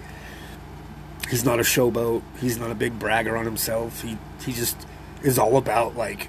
He's 1.29 1.45
not 1.45 1.59
a 1.59 1.63
showboat. 1.63 2.23
He's 2.39 2.57
not 2.57 2.71
a 2.71 2.75
big 2.75 2.97
bragger 2.97 3.37
on 3.37 3.45
himself. 3.45 4.01
He 4.01 4.17
he 4.43 4.51
just 4.51 4.87
is 5.21 5.37
all 5.37 5.57
about 5.57 5.95
like 5.95 6.27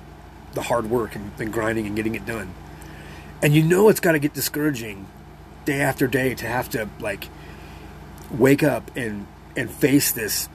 the 0.52 0.62
hard 0.62 0.90
work 0.90 1.14
and, 1.16 1.32
and 1.38 1.52
grinding 1.52 1.86
and 1.86 1.96
getting 1.96 2.14
it 2.14 2.26
done. 2.26 2.52
And 3.42 3.54
you 3.54 3.62
know 3.62 3.88
it's 3.88 4.00
got 4.00 4.12
to 4.12 4.18
get 4.18 4.34
discouraging 4.34 5.06
day 5.64 5.80
after 5.80 6.06
day 6.06 6.34
to 6.34 6.46
have 6.46 6.68
to 6.70 6.88
like 6.98 7.28
wake 8.30 8.62
up 8.62 8.90
and 8.96 9.26
and 9.56 9.70
face 9.70 10.12
this 10.12 10.48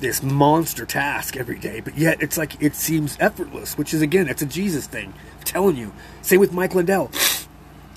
this 0.00 0.22
monster 0.22 0.84
task 0.84 1.36
every 1.36 1.58
day, 1.58 1.80
but 1.80 1.96
yet 1.96 2.22
it's 2.22 2.36
like 2.36 2.60
it 2.62 2.74
seems 2.74 3.16
effortless, 3.20 3.78
which 3.78 3.94
is 3.94 4.02
again, 4.02 4.28
it's 4.28 4.42
a 4.42 4.46
Jesus 4.46 4.86
thing. 4.86 5.14
I'm 5.38 5.44
telling 5.44 5.76
you. 5.76 5.92
Same 6.22 6.40
with 6.40 6.52
Mike 6.52 6.74
Lindell. 6.74 7.10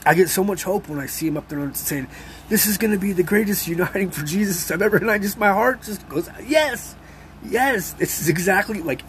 I 0.05 0.13
get 0.13 0.29
so 0.29 0.43
much 0.43 0.63
hope 0.63 0.87
when 0.87 0.99
I 0.99 1.05
see 1.05 1.27
him 1.27 1.35
up 1.35 1.49
there 1.49 1.73
saying, 1.73 2.07
"This 2.49 2.65
is 2.65 2.77
going 2.77 2.91
to 2.91 2.99
be 2.99 3.13
the 3.13 3.23
greatest 3.23 3.67
uniting 3.67 4.09
for 4.11 4.25
Jesus 4.25 4.69
I've 4.71 4.81
ever." 4.81 4.97
And 4.97 5.11
I 5.11 5.17
just, 5.17 5.37
my 5.37 5.51
heart 5.51 5.81
just 5.81 6.07
goes, 6.07 6.29
"Yes, 6.45 6.95
yes." 7.43 7.93
This 7.93 8.21
is 8.21 8.29
exactly 8.29 8.81
like 8.81 9.01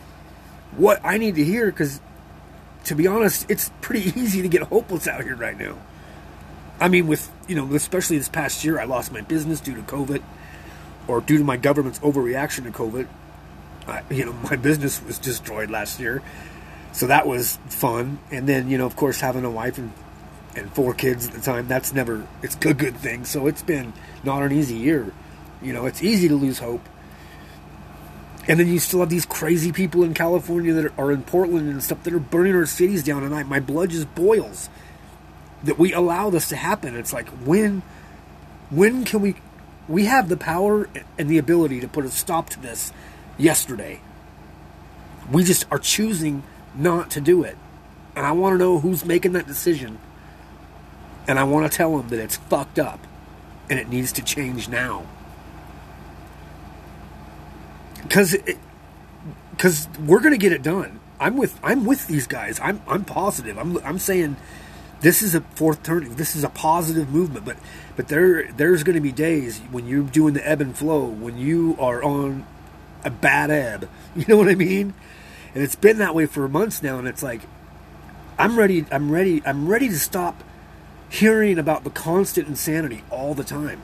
what 0.76 1.00
I 1.04 1.18
need 1.18 1.36
to 1.36 1.44
hear 1.44 1.66
because, 1.66 2.00
to 2.84 2.94
be 2.94 3.06
honest, 3.06 3.48
it's 3.50 3.70
pretty 3.80 4.10
easy 4.20 4.42
to 4.42 4.48
get 4.48 4.62
hopeless 4.62 5.06
out 5.06 5.22
here 5.22 5.36
right 5.36 5.58
now. 5.58 5.76
I 6.80 6.88
mean, 6.88 7.06
with 7.06 7.30
you 7.48 7.56
know, 7.56 7.74
especially 7.74 8.18
this 8.18 8.28
past 8.28 8.64
year, 8.64 8.78
I 8.78 8.84
lost 8.84 9.12
my 9.12 9.20
business 9.20 9.60
due 9.60 9.74
to 9.74 9.82
COVID, 9.82 10.22
or 11.08 11.20
due 11.20 11.38
to 11.38 11.44
my 11.44 11.56
government's 11.56 11.98
overreaction 12.00 12.64
to 12.64 12.70
COVID. 12.70 13.08
I, 13.86 14.02
you 14.10 14.26
know, 14.26 14.32
my 14.44 14.56
business 14.56 15.02
was 15.02 15.18
destroyed 15.18 15.70
last 15.70 15.98
year, 15.98 16.22
so 16.92 17.06
that 17.08 17.26
was 17.26 17.58
fun. 17.68 18.18
And 18.30 18.48
then, 18.48 18.68
you 18.68 18.78
know, 18.78 18.86
of 18.86 18.96
course, 18.96 19.20
having 19.20 19.44
a 19.44 19.50
wife 19.50 19.78
and 19.78 19.92
and 20.54 20.72
four 20.72 20.94
kids 20.94 21.28
at 21.28 21.34
the 21.34 21.40
time, 21.40 21.68
that's 21.68 21.92
never 21.92 22.26
it's 22.42 22.56
a 22.64 22.74
good 22.74 22.96
thing. 22.96 23.24
So 23.24 23.46
it's 23.46 23.62
been 23.62 23.92
not 24.22 24.42
an 24.42 24.52
easy 24.52 24.76
year. 24.76 25.12
You 25.60 25.72
know, 25.72 25.86
it's 25.86 26.02
easy 26.02 26.28
to 26.28 26.34
lose 26.34 26.58
hope. 26.58 26.86
And 28.46 28.58
then 28.58 28.66
you 28.66 28.78
still 28.78 29.00
have 29.00 29.10
these 29.10 29.26
crazy 29.26 29.72
people 29.72 30.04
in 30.04 30.14
California 30.14 30.72
that 30.72 30.92
are 30.96 31.12
in 31.12 31.22
Portland 31.22 31.68
and 31.68 31.82
stuff 31.82 32.02
that 32.04 32.14
are 32.14 32.20
burning 32.20 32.54
our 32.54 32.64
cities 32.64 33.02
down, 33.02 33.22
and 33.22 33.34
I, 33.34 33.42
my 33.42 33.60
blood 33.60 33.90
just 33.90 34.12
boils 34.14 34.70
that 35.64 35.78
we 35.78 35.92
allow 35.92 36.30
this 36.30 36.48
to 36.48 36.56
happen. 36.56 36.96
It's 36.96 37.12
like 37.12 37.28
when, 37.28 37.82
when 38.70 39.04
can 39.04 39.20
we? 39.20 39.36
We 39.88 40.04
have 40.04 40.28
the 40.28 40.36
power 40.36 40.88
and 41.16 41.30
the 41.30 41.38
ability 41.38 41.80
to 41.80 41.88
put 41.88 42.04
a 42.04 42.10
stop 42.10 42.50
to 42.50 42.60
this 42.60 42.92
yesterday. 43.38 44.00
We 45.32 45.44
just 45.44 45.64
are 45.70 45.78
choosing 45.78 46.42
not 46.74 47.10
to 47.12 47.22
do 47.22 47.42
it, 47.42 47.56
and 48.14 48.26
I 48.26 48.32
want 48.32 48.54
to 48.54 48.58
know 48.58 48.80
who's 48.80 49.04
making 49.04 49.32
that 49.32 49.46
decision 49.46 49.98
and 51.28 51.38
I 51.38 51.44
want 51.44 51.70
to 51.70 51.76
tell 51.76 51.96
them 51.96 52.08
that 52.08 52.18
it's 52.18 52.36
fucked 52.36 52.78
up 52.78 53.06
and 53.68 53.78
it 53.78 53.88
needs 53.88 54.10
to 54.12 54.22
change 54.22 54.68
now. 54.68 55.04
Cuz 58.08 58.34
cuz 59.58 59.88
we're 60.06 60.20
going 60.20 60.32
to 60.32 60.38
get 60.38 60.52
it 60.52 60.62
done. 60.62 60.98
I'm 61.20 61.36
with 61.36 61.60
I'm 61.62 61.84
with 61.84 62.08
these 62.08 62.26
guys. 62.26 62.58
I'm 62.60 62.80
I'm 62.88 63.04
positive. 63.04 63.58
I'm 63.58 63.76
I'm 63.84 63.98
saying 63.98 64.36
this 65.00 65.22
is 65.22 65.34
a 65.34 65.40
fourth 65.40 65.82
turning. 65.82 66.16
This 66.16 66.34
is 66.34 66.44
a 66.44 66.48
positive 66.48 67.10
movement, 67.10 67.44
but 67.44 67.56
but 67.96 68.08
there 68.08 68.50
there's 68.52 68.82
going 68.82 68.94
to 68.94 69.00
be 69.00 69.12
days 69.12 69.58
when 69.70 69.86
you're 69.86 70.02
doing 70.02 70.34
the 70.34 70.48
ebb 70.48 70.60
and 70.60 70.76
flow, 70.76 71.04
when 71.06 71.36
you 71.38 71.76
are 71.78 72.02
on 72.02 72.46
a 73.04 73.10
bad 73.10 73.50
ebb. 73.50 73.88
You 74.16 74.24
know 74.26 74.36
what 74.36 74.48
I 74.48 74.56
mean? 74.56 74.94
And 75.54 75.62
it's 75.62 75.76
been 75.76 75.98
that 75.98 76.12
way 76.12 76.26
for 76.26 76.48
months 76.48 76.82
now 76.82 76.98
and 76.98 77.06
it's 77.06 77.22
like 77.22 77.42
I'm 78.36 78.58
ready 78.58 78.84
I'm 78.90 79.12
ready 79.12 79.42
I'm 79.46 79.68
ready 79.68 79.88
to 79.88 79.98
stop 79.98 80.42
hearing 81.08 81.58
about 81.58 81.84
the 81.84 81.90
constant 81.90 82.48
insanity 82.48 83.04
all 83.10 83.34
the 83.34 83.44
time. 83.44 83.80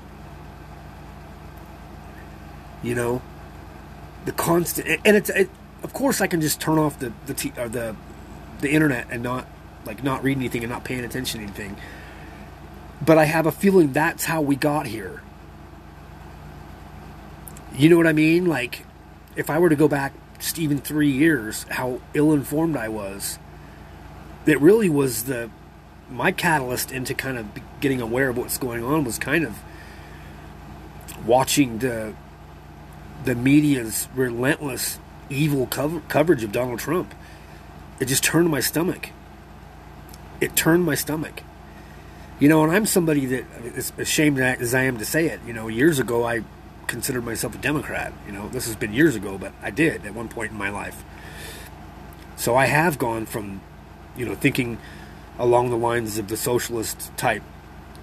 You 2.82 2.94
know, 2.94 3.22
the 4.24 4.32
constant, 4.32 5.00
and 5.04 5.16
it's 5.16 5.30
it, 5.30 5.50
of 5.82 5.92
course 5.92 6.20
I 6.20 6.26
can 6.26 6.40
just 6.40 6.60
turn 6.60 6.78
off 6.78 6.98
the 6.98 7.12
the 7.26 7.34
t, 7.34 7.50
the 7.50 7.96
the 8.60 8.70
internet 8.70 9.06
and 9.10 9.22
not 9.22 9.46
like 9.86 10.02
not 10.02 10.22
reading 10.22 10.42
anything 10.42 10.62
and 10.62 10.72
not 10.72 10.84
paying 10.84 11.04
attention 11.04 11.40
to 11.40 11.46
anything. 11.46 11.76
But 13.04 13.18
I 13.18 13.24
have 13.24 13.46
a 13.46 13.52
feeling 13.52 13.92
that's 13.92 14.24
how 14.24 14.40
we 14.40 14.56
got 14.56 14.86
here. 14.86 15.22
You 17.74 17.88
know 17.88 17.96
what 17.96 18.06
I 18.06 18.12
mean? 18.12 18.46
Like, 18.46 18.86
if 19.36 19.50
I 19.50 19.58
were 19.58 19.68
to 19.68 19.76
go 19.76 19.88
back 19.88 20.12
just 20.38 20.58
even 20.58 20.78
three 20.78 21.10
years, 21.10 21.64
how 21.70 22.00
ill 22.12 22.32
informed 22.32 22.76
I 22.76 22.88
was. 22.88 23.38
It 24.46 24.60
really 24.60 24.88
was 24.88 25.24
the 25.24 25.50
my 26.10 26.30
catalyst 26.32 26.92
into 26.92 27.14
kind 27.14 27.38
of 27.38 27.46
getting 27.80 28.00
aware 28.00 28.28
of 28.28 28.36
what's 28.36 28.58
going 28.58 28.84
on 28.84 29.04
was 29.04 29.18
kind 29.18 29.44
of 29.44 29.58
watching 31.26 31.78
the 31.78 32.14
the 33.24 33.34
media's 33.34 34.06
relentless 34.14 34.98
evil 35.30 35.66
cover, 35.66 36.00
coverage 36.08 36.44
of 36.44 36.52
Donald 36.52 36.78
Trump. 36.78 37.14
It 38.00 38.06
just 38.06 38.22
turned 38.22 38.50
my 38.50 38.60
stomach. 38.60 39.10
It 40.40 40.56
turned 40.56 40.84
my 40.84 40.94
stomach. 40.94 41.42
You 42.40 42.48
know, 42.48 42.64
and 42.64 42.72
I'm 42.72 42.86
somebody 42.86 43.26
that 43.26 43.44
is 43.76 43.92
ashamed 43.96 44.40
as 44.40 44.74
I 44.74 44.82
am 44.82 44.98
to 44.98 45.04
say 45.04 45.26
it. 45.26 45.40
You 45.46 45.52
know, 45.52 45.68
years 45.68 45.98
ago 45.98 46.26
I 46.26 46.42
considered 46.86 47.24
myself 47.24 47.54
a 47.54 47.58
Democrat. 47.58 48.12
You 48.26 48.32
know, 48.32 48.48
this 48.48 48.66
has 48.66 48.76
been 48.76 48.92
years 48.92 49.16
ago, 49.16 49.38
but 49.38 49.52
I 49.62 49.70
did 49.70 50.04
at 50.04 50.14
one 50.14 50.28
point 50.28 50.50
in 50.50 50.58
my 50.58 50.70
life. 50.70 51.04
So 52.36 52.56
I 52.56 52.66
have 52.66 52.98
gone 52.98 53.26
from, 53.26 53.60
you 54.16 54.26
know, 54.26 54.34
thinking 54.34 54.78
along 55.38 55.70
the 55.70 55.76
lines 55.76 56.18
of 56.18 56.28
the 56.28 56.36
socialist 56.36 57.16
type 57.16 57.42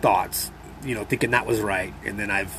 thoughts, 0.02 0.52
you 0.84 0.96
know, 0.96 1.04
thinking 1.04 1.32
that 1.32 1.46
was 1.46 1.60
right, 1.60 1.94
and 2.06 2.18
then 2.18 2.32
I've 2.32 2.56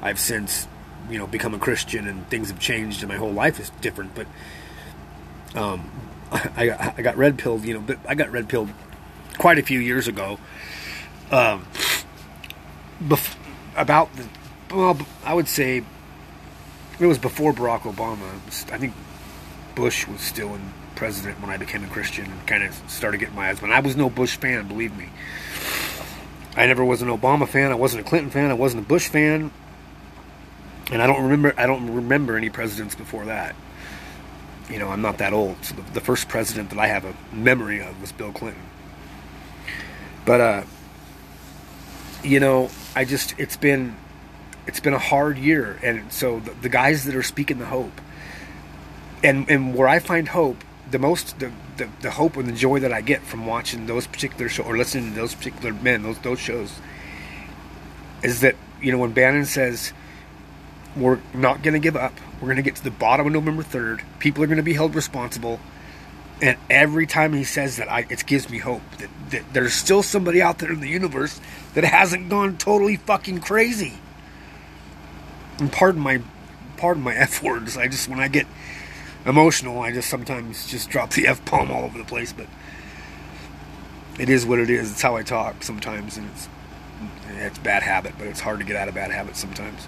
I've 0.00 0.18
since 0.18 0.68
you 1.10 1.18
know 1.18 1.26
become 1.26 1.54
a 1.54 1.58
Christian 1.58 2.08
and 2.08 2.28
things 2.28 2.48
have 2.48 2.58
changed 2.58 3.02
and 3.02 3.08
my 3.08 3.16
whole 3.16 3.32
life 3.32 3.60
is 3.60 3.70
different. 3.80 4.14
But 4.14 4.26
um, 5.54 5.90
I 6.32 6.94
I 6.96 7.02
got 7.02 7.16
red 7.16 7.38
pilled, 7.38 7.64
you 7.64 7.74
know, 7.74 7.80
but 7.80 7.98
I 8.06 8.14
got 8.14 8.30
red 8.30 8.48
pilled 8.48 8.70
quite 9.38 9.58
a 9.58 9.62
few 9.62 9.80
years 9.80 10.08
ago. 10.08 10.38
Um, 11.30 11.66
bef- 13.02 13.36
about 13.76 14.14
the 14.16 14.28
well, 14.74 14.98
I 15.24 15.34
would 15.34 15.48
say 15.48 15.82
it 16.98 17.06
was 17.06 17.18
before 17.18 17.52
Barack 17.52 17.82
Obama. 17.82 18.28
I 18.72 18.78
think 18.78 18.94
Bush 19.74 20.06
was 20.06 20.20
still 20.20 20.54
in 20.54 20.72
president 20.96 21.40
when 21.40 21.50
I 21.50 21.56
became 21.56 21.84
a 21.84 21.88
Christian 21.88 22.24
and 22.30 22.46
kind 22.46 22.62
of 22.62 22.74
started 22.88 23.18
getting 23.18 23.34
my 23.34 23.50
eyes. 23.50 23.60
But 23.60 23.70
I 23.70 23.80
was 23.80 23.96
no 23.96 24.08
Bush 24.10 24.36
fan, 24.36 24.68
believe 24.68 24.96
me. 24.96 25.08
I 26.56 26.66
never 26.66 26.84
was 26.84 27.02
an 27.02 27.08
Obama 27.08 27.48
fan. 27.48 27.72
I 27.72 27.74
wasn't 27.74 28.06
a 28.06 28.08
Clinton 28.08 28.30
fan. 28.30 28.50
I 28.50 28.54
wasn't 28.54 28.84
a 28.84 28.88
Bush 28.88 29.08
fan. 29.08 29.50
And 30.92 31.02
I 31.02 31.06
don't 31.06 31.22
remember. 31.22 31.54
I 31.56 31.66
don't 31.66 31.94
remember 31.94 32.36
any 32.36 32.50
presidents 32.50 32.94
before 32.94 33.24
that. 33.26 33.56
You 34.70 34.78
know, 34.78 34.88
I'm 34.88 35.02
not 35.02 35.18
that 35.18 35.32
old. 35.32 35.62
So 35.64 35.74
the, 35.74 35.82
the 35.94 36.00
first 36.00 36.28
president 36.28 36.70
that 36.70 36.78
I 36.78 36.86
have 36.86 37.04
a 37.04 37.14
memory 37.34 37.82
of 37.82 38.00
was 38.00 38.12
Bill 38.12 38.32
Clinton. 38.32 38.62
But 40.24 40.40
uh, 40.40 40.62
you 42.22 42.40
know, 42.40 42.70
I 42.96 43.04
just 43.04 43.34
it's 43.38 43.56
been 43.56 43.96
it's 44.66 44.80
been 44.80 44.94
a 44.94 44.98
hard 44.98 45.38
year, 45.38 45.78
and 45.82 46.12
so 46.12 46.40
the, 46.40 46.52
the 46.52 46.68
guys 46.68 47.04
that 47.04 47.14
are 47.14 47.22
speaking 47.22 47.58
the 47.58 47.66
hope, 47.66 48.00
and 49.22 49.48
and 49.50 49.74
where 49.74 49.88
I 49.88 49.98
find 49.98 50.28
hope 50.28 50.64
the 50.90 50.98
most 50.98 51.38
the, 51.38 51.50
the, 51.76 51.88
the 52.02 52.10
hope 52.10 52.36
and 52.36 52.48
the 52.48 52.52
joy 52.52 52.80
that 52.80 52.92
I 52.92 53.00
get 53.00 53.22
from 53.22 53.46
watching 53.46 53.86
those 53.86 54.06
particular 54.06 54.48
shows 54.48 54.66
or 54.66 54.76
listening 54.76 55.10
to 55.10 55.16
those 55.16 55.34
particular 55.34 55.72
men, 55.72 56.02
those 56.02 56.18
those 56.20 56.38
shows, 56.38 56.72
is 58.22 58.40
that 58.40 58.56
you 58.80 58.92
know 58.92 58.98
when 58.98 59.12
Bannon 59.12 59.44
says 59.44 59.92
we're 60.96 61.18
not 61.32 61.62
going 61.62 61.74
to 61.74 61.80
give 61.80 61.96
up, 61.96 62.12
we're 62.40 62.46
going 62.46 62.56
to 62.56 62.62
get 62.62 62.76
to 62.76 62.84
the 62.84 62.90
bottom 62.90 63.26
of 63.26 63.32
November 63.32 63.62
third. 63.62 64.02
People 64.18 64.44
are 64.44 64.46
going 64.46 64.58
to 64.58 64.62
be 64.62 64.74
held 64.74 64.94
responsible, 64.94 65.58
and 66.42 66.58
every 66.68 67.06
time 67.06 67.32
he 67.32 67.44
says 67.44 67.76
that, 67.76 67.90
I 67.90 68.06
it 68.10 68.26
gives 68.26 68.50
me 68.50 68.58
hope 68.58 68.82
that, 68.98 69.10
that 69.30 69.52
there's 69.52 69.74
still 69.74 70.02
somebody 70.02 70.42
out 70.42 70.58
there 70.58 70.72
in 70.72 70.80
the 70.80 70.88
universe 70.88 71.40
that 71.74 71.84
hasn't 71.84 72.28
gone 72.28 72.56
totally 72.56 72.96
fucking 72.96 73.40
crazy. 73.40 73.94
And 75.58 75.70
pardon 75.70 76.00
my 76.00 76.22
pardon 76.76 77.02
my 77.02 77.14
f 77.16 77.42
words. 77.42 77.76
I 77.76 77.88
just 77.88 78.08
when 78.08 78.20
I 78.20 78.28
get 78.28 78.46
emotional. 79.26 79.80
I 79.80 79.92
just 79.92 80.08
sometimes 80.08 80.66
just 80.66 80.90
drop 80.90 81.10
the 81.10 81.26
f 81.28 81.44
bomb 81.44 81.70
all 81.70 81.84
over 81.84 81.98
the 81.98 82.04
place, 82.04 82.32
but 82.32 82.46
it 84.18 84.28
is 84.28 84.46
what 84.46 84.58
it 84.58 84.70
is. 84.70 84.92
It's 84.92 85.02
how 85.02 85.16
I 85.16 85.22
talk 85.22 85.62
sometimes, 85.62 86.16
and 86.16 86.30
it's 86.30 86.48
it's 87.28 87.58
bad 87.58 87.82
habit, 87.82 88.14
but 88.18 88.26
it's 88.26 88.40
hard 88.40 88.60
to 88.60 88.64
get 88.64 88.76
out 88.76 88.88
of 88.88 88.94
bad 88.94 89.10
habits 89.10 89.40
sometimes. 89.40 89.86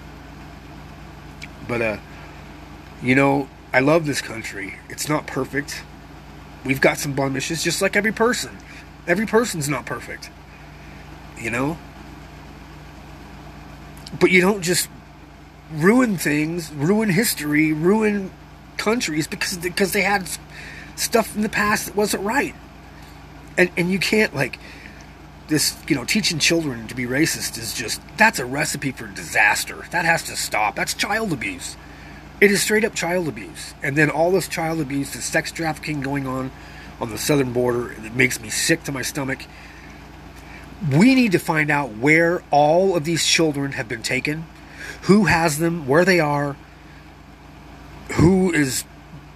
But 1.67 1.81
uh, 1.81 1.97
you 3.01 3.15
know, 3.15 3.47
I 3.73 3.79
love 3.79 4.05
this 4.05 4.21
country. 4.21 4.75
It's 4.89 5.07
not 5.07 5.27
perfect. 5.27 5.83
We've 6.67 6.81
got 6.81 6.97
some 6.97 7.13
blemishes, 7.13 7.63
just 7.63 7.81
like 7.81 7.95
every 7.95 8.11
person. 8.11 8.57
Every 9.07 9.25
person's 9.25 9.69
not 9.69 9.85
perfect. 9.85 10.29
You 11.39 11.49
know? 11.49 11.77
But 14.19 14.31
you 14.31 14.41
don't 14.41 14.61
just 14.61 14.89
ruin 15.71 16.17
things, 16.17 16.71
ruin 16.73 17.09
history, 17.09 17.71
ruin 17.71 18.31
countries 18.75 19.27
because 19.27 19.57
because 19.57 19.93
they 19.93 20.01
had 20.01 20.29
stuff 20.97 21.35
in 21.35 21.41
the 21.41 21.49
past 21.49 21.85
that 21.85 21.95
wasn't 21.95 22.23
right, 22.23 22.55
and 23.57 23.69
and 23.77 23.91
you 23.91 23.99
can't 23.99 24.35
like 24.35 24.59
this 25.47 25.77
you 25.87 25.95
know 25.95 26.03
teaching 26.03 26.39
children 26.39 26.87
to 26.87 26.95
be 26.95 27.05
racist 27.05 27.57
is 27.57 27.73
just 27.73 28.01
that's 28.17 28.39
a 28.39 28.45
recipe 28.45 28.91
for 28.91 29.07
disaster. 29.07 29.85
That 29.91 30.05
has 30.05 30.23
to 30.23 30.35
stop. 30.35 30.75
That's 30.75 30.93
child 30.93 31.31
abuse. 31.33 31.75
It 32.39 32.51
is 32.51 32.61
straight 32.61 32.85
up 32.85 32.93
child 32.93 33.27
abuse. 33.27 33.73
And 33.81 33.95
then 33.95 34.09
all 34.09 34.31
this 34.31 34.47
child 34.47 34.79
abuse, 34.79 35.13
the 35.13 35.21
sex 35.21 35.51
trafficking 35.51 36.01
going 36.01 36.27
on 36.27 36.51
on 36.99 37.09
the 37.09 37.17
southern 37.17 37.53
border, 37.53 37.91
it 37.91 38.13
makes 38.13 38.39
me 38.39 38.49
sick 38.49 38.83
to 38.83 38.91
my 38.91 39.01
stomach. 39.01 39.43
We 40.91 41.15
need 41.15 41.31
to 41.31 41.39
find 41.39 41.71
out 41.71 41.95
where 41.97 42.43
all 42.51 42.95
of 42.95 43.03
these 43.03 43.25
children 43.25 43.71
have 43.71 43.87
been 43.87 44.03
taken, 44.03 44.45
who 45.03 45.25
has 45.25 45.57
them, 45.57 45.87
where 45.87 46.05
they 46.05 46.19
are, 46.19 46.55
who 48.13 48.53
is 48.53 48.83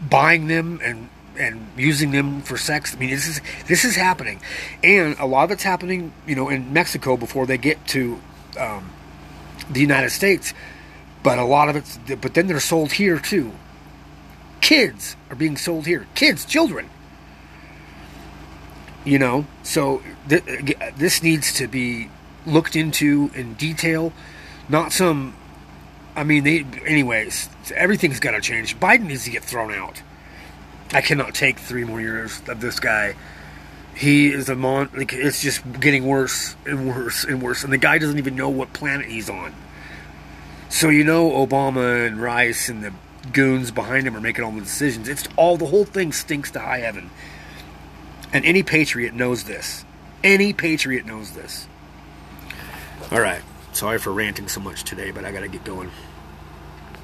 buying 0.09 0.47
them 0.47 0.79
and 0.83 1.09
and 1.37 1.67
using 1.77 2.11
them 2.11 2.41
for 2.41 2.57
sex. 2.57 2.95
I 2.95 2.99
mean, 2.99 3.09
this 3.09 3.27
is 3.27 3.41
this 3.67 3.85
is 3.85 3.95
happening, 3.95 4.39
and 4.83 5.17
a 5.17 5.25
lot 5.25 5.45
of 5.45 5.51
it's 5.51 5.63
happening, 5.63 6.13
you 6.27 6.35
know, 6.35 6.49
in 6.49 6.73
Mexico 6.73 7.17
before 7.17 7.45
they 7.47 7.57
get 7.57 7.85
to 7.87 8.21
um, 8.59 8.91
the 9.69 9.81
United 9.81 10.11
States. 10.11 10.53
But 11.23 11.37
a 11.37 11.43
lot 11.43 11.69
of 11.69 11.75
it's, 11.75 11.97
but 11.97 12.33
then 12.33 12.47
they're 12.47 12.59
sold 12.59 12.93
here 12.93 13.19
too. 13.19 13.51
Kids 14.59 15.15
are 15.29 15.35
being 15.35 15.57
sold 15.57 15.85
here. 15.85 16.07
Kids, 16.15 16.45
children. 16.45 16.89
You 19.03 19.19
know, 19.19 19.45
so 19.63 20.03
th- 20.29 20.43
this 20.95 21.23
needs 21.23 21.53
to 21.53 21.67
be 21.67 22.09
looked 22.45 22.75
into 22.75 23.31
in 23.33 23.55
detail, 23.55 24.13
not 24.69 24.91
some. 24.91 25.35
I 26.15 26.23
mean, 26.23 26.43
they. 26.43 26.65
Anyways, 26.85 27.49
everything's 27.75 28.19
got 28.19 28.31
to 28.31 28.41
change. 28.41 28.79
Biden 28.79 29.05
needs 29.07 29.25
to 29.25 29.31
get 29.31 29.43
thrown 29.43 29.73
out. 29.73 30.01
I 30.93 31.01
cannot 31.01 31.33
take 31.33 31.57
three 31.57 31.83
more 31.83 32.01
years 32.01 32.41
of 32.47 32.61
this 32.61 32.79
guy. 32.79 33.15
He 33.95 34.27
is 34.27 34.49
a 34.49 34.55
mon. 34.55 34.89
Like 34.95 35.13
it's 35.13 35.41
just 35.41 35.63
getting 35.79 36.05
worse 36.05 36.55
and 36.65 36.87
worse 36.87 37.23
and 37.23 37.41
worse, 37.41 37.63
and 37.63 37.71
the 37.71 37.77
guy 37.77 37.97
doesn't 37.97 38.17
even 38.17 38.35
know 38.35 38.49
what 38.49 38.73
planet 38.73 39.07
he's 39.07 39.29
on. 39.29 39.53
So 40.71 40.87
you 40.87 41.03
know 41.03 41.31
Obama 41.31 42.07
and 42.07 42.21
Rice 42.21 42.69
and 42.69 42.81
the 42.81 42.93
goons 43.33 43.71
behind 43.71 44.07
him 44.07 44.15
are 44.15 44.21
making 44.21 44.45
all 44.45 44.53
the 44.53 44.61
decisions. 44.61 45.09
It's 45.09 45.27
all 45.35 45.57
the 45.57 45.65
whole 45.65 45.83
thing 45.83 46.13
stinks 46.13 46.49
to 46.51 46.59
high 46.59 46.79
heaven. 46.79 47.11
And 48.31 48.45
any 48.45 48.63
patriot 48.63 49.13
knows 49.13 49.43
this. 49.43 49.83
Any 50.23 50.53
patriot 50.53 51.05
knows 51.05 51.31
this. 51.31 51.67
All 53.11 53.19
right. 53.19 53.41
Sorry 53.73 53.99
for 53.99 54.13
ranting 54.13 54.47
so 54.47 54.61
much 54.61 54.85
today, 54.85 55.11
but 55.11 55.25
I 55.25 55.33
got 55.33 55.41
to 55.41 55.49
get 55.49 55.65
going. 55.65 55.91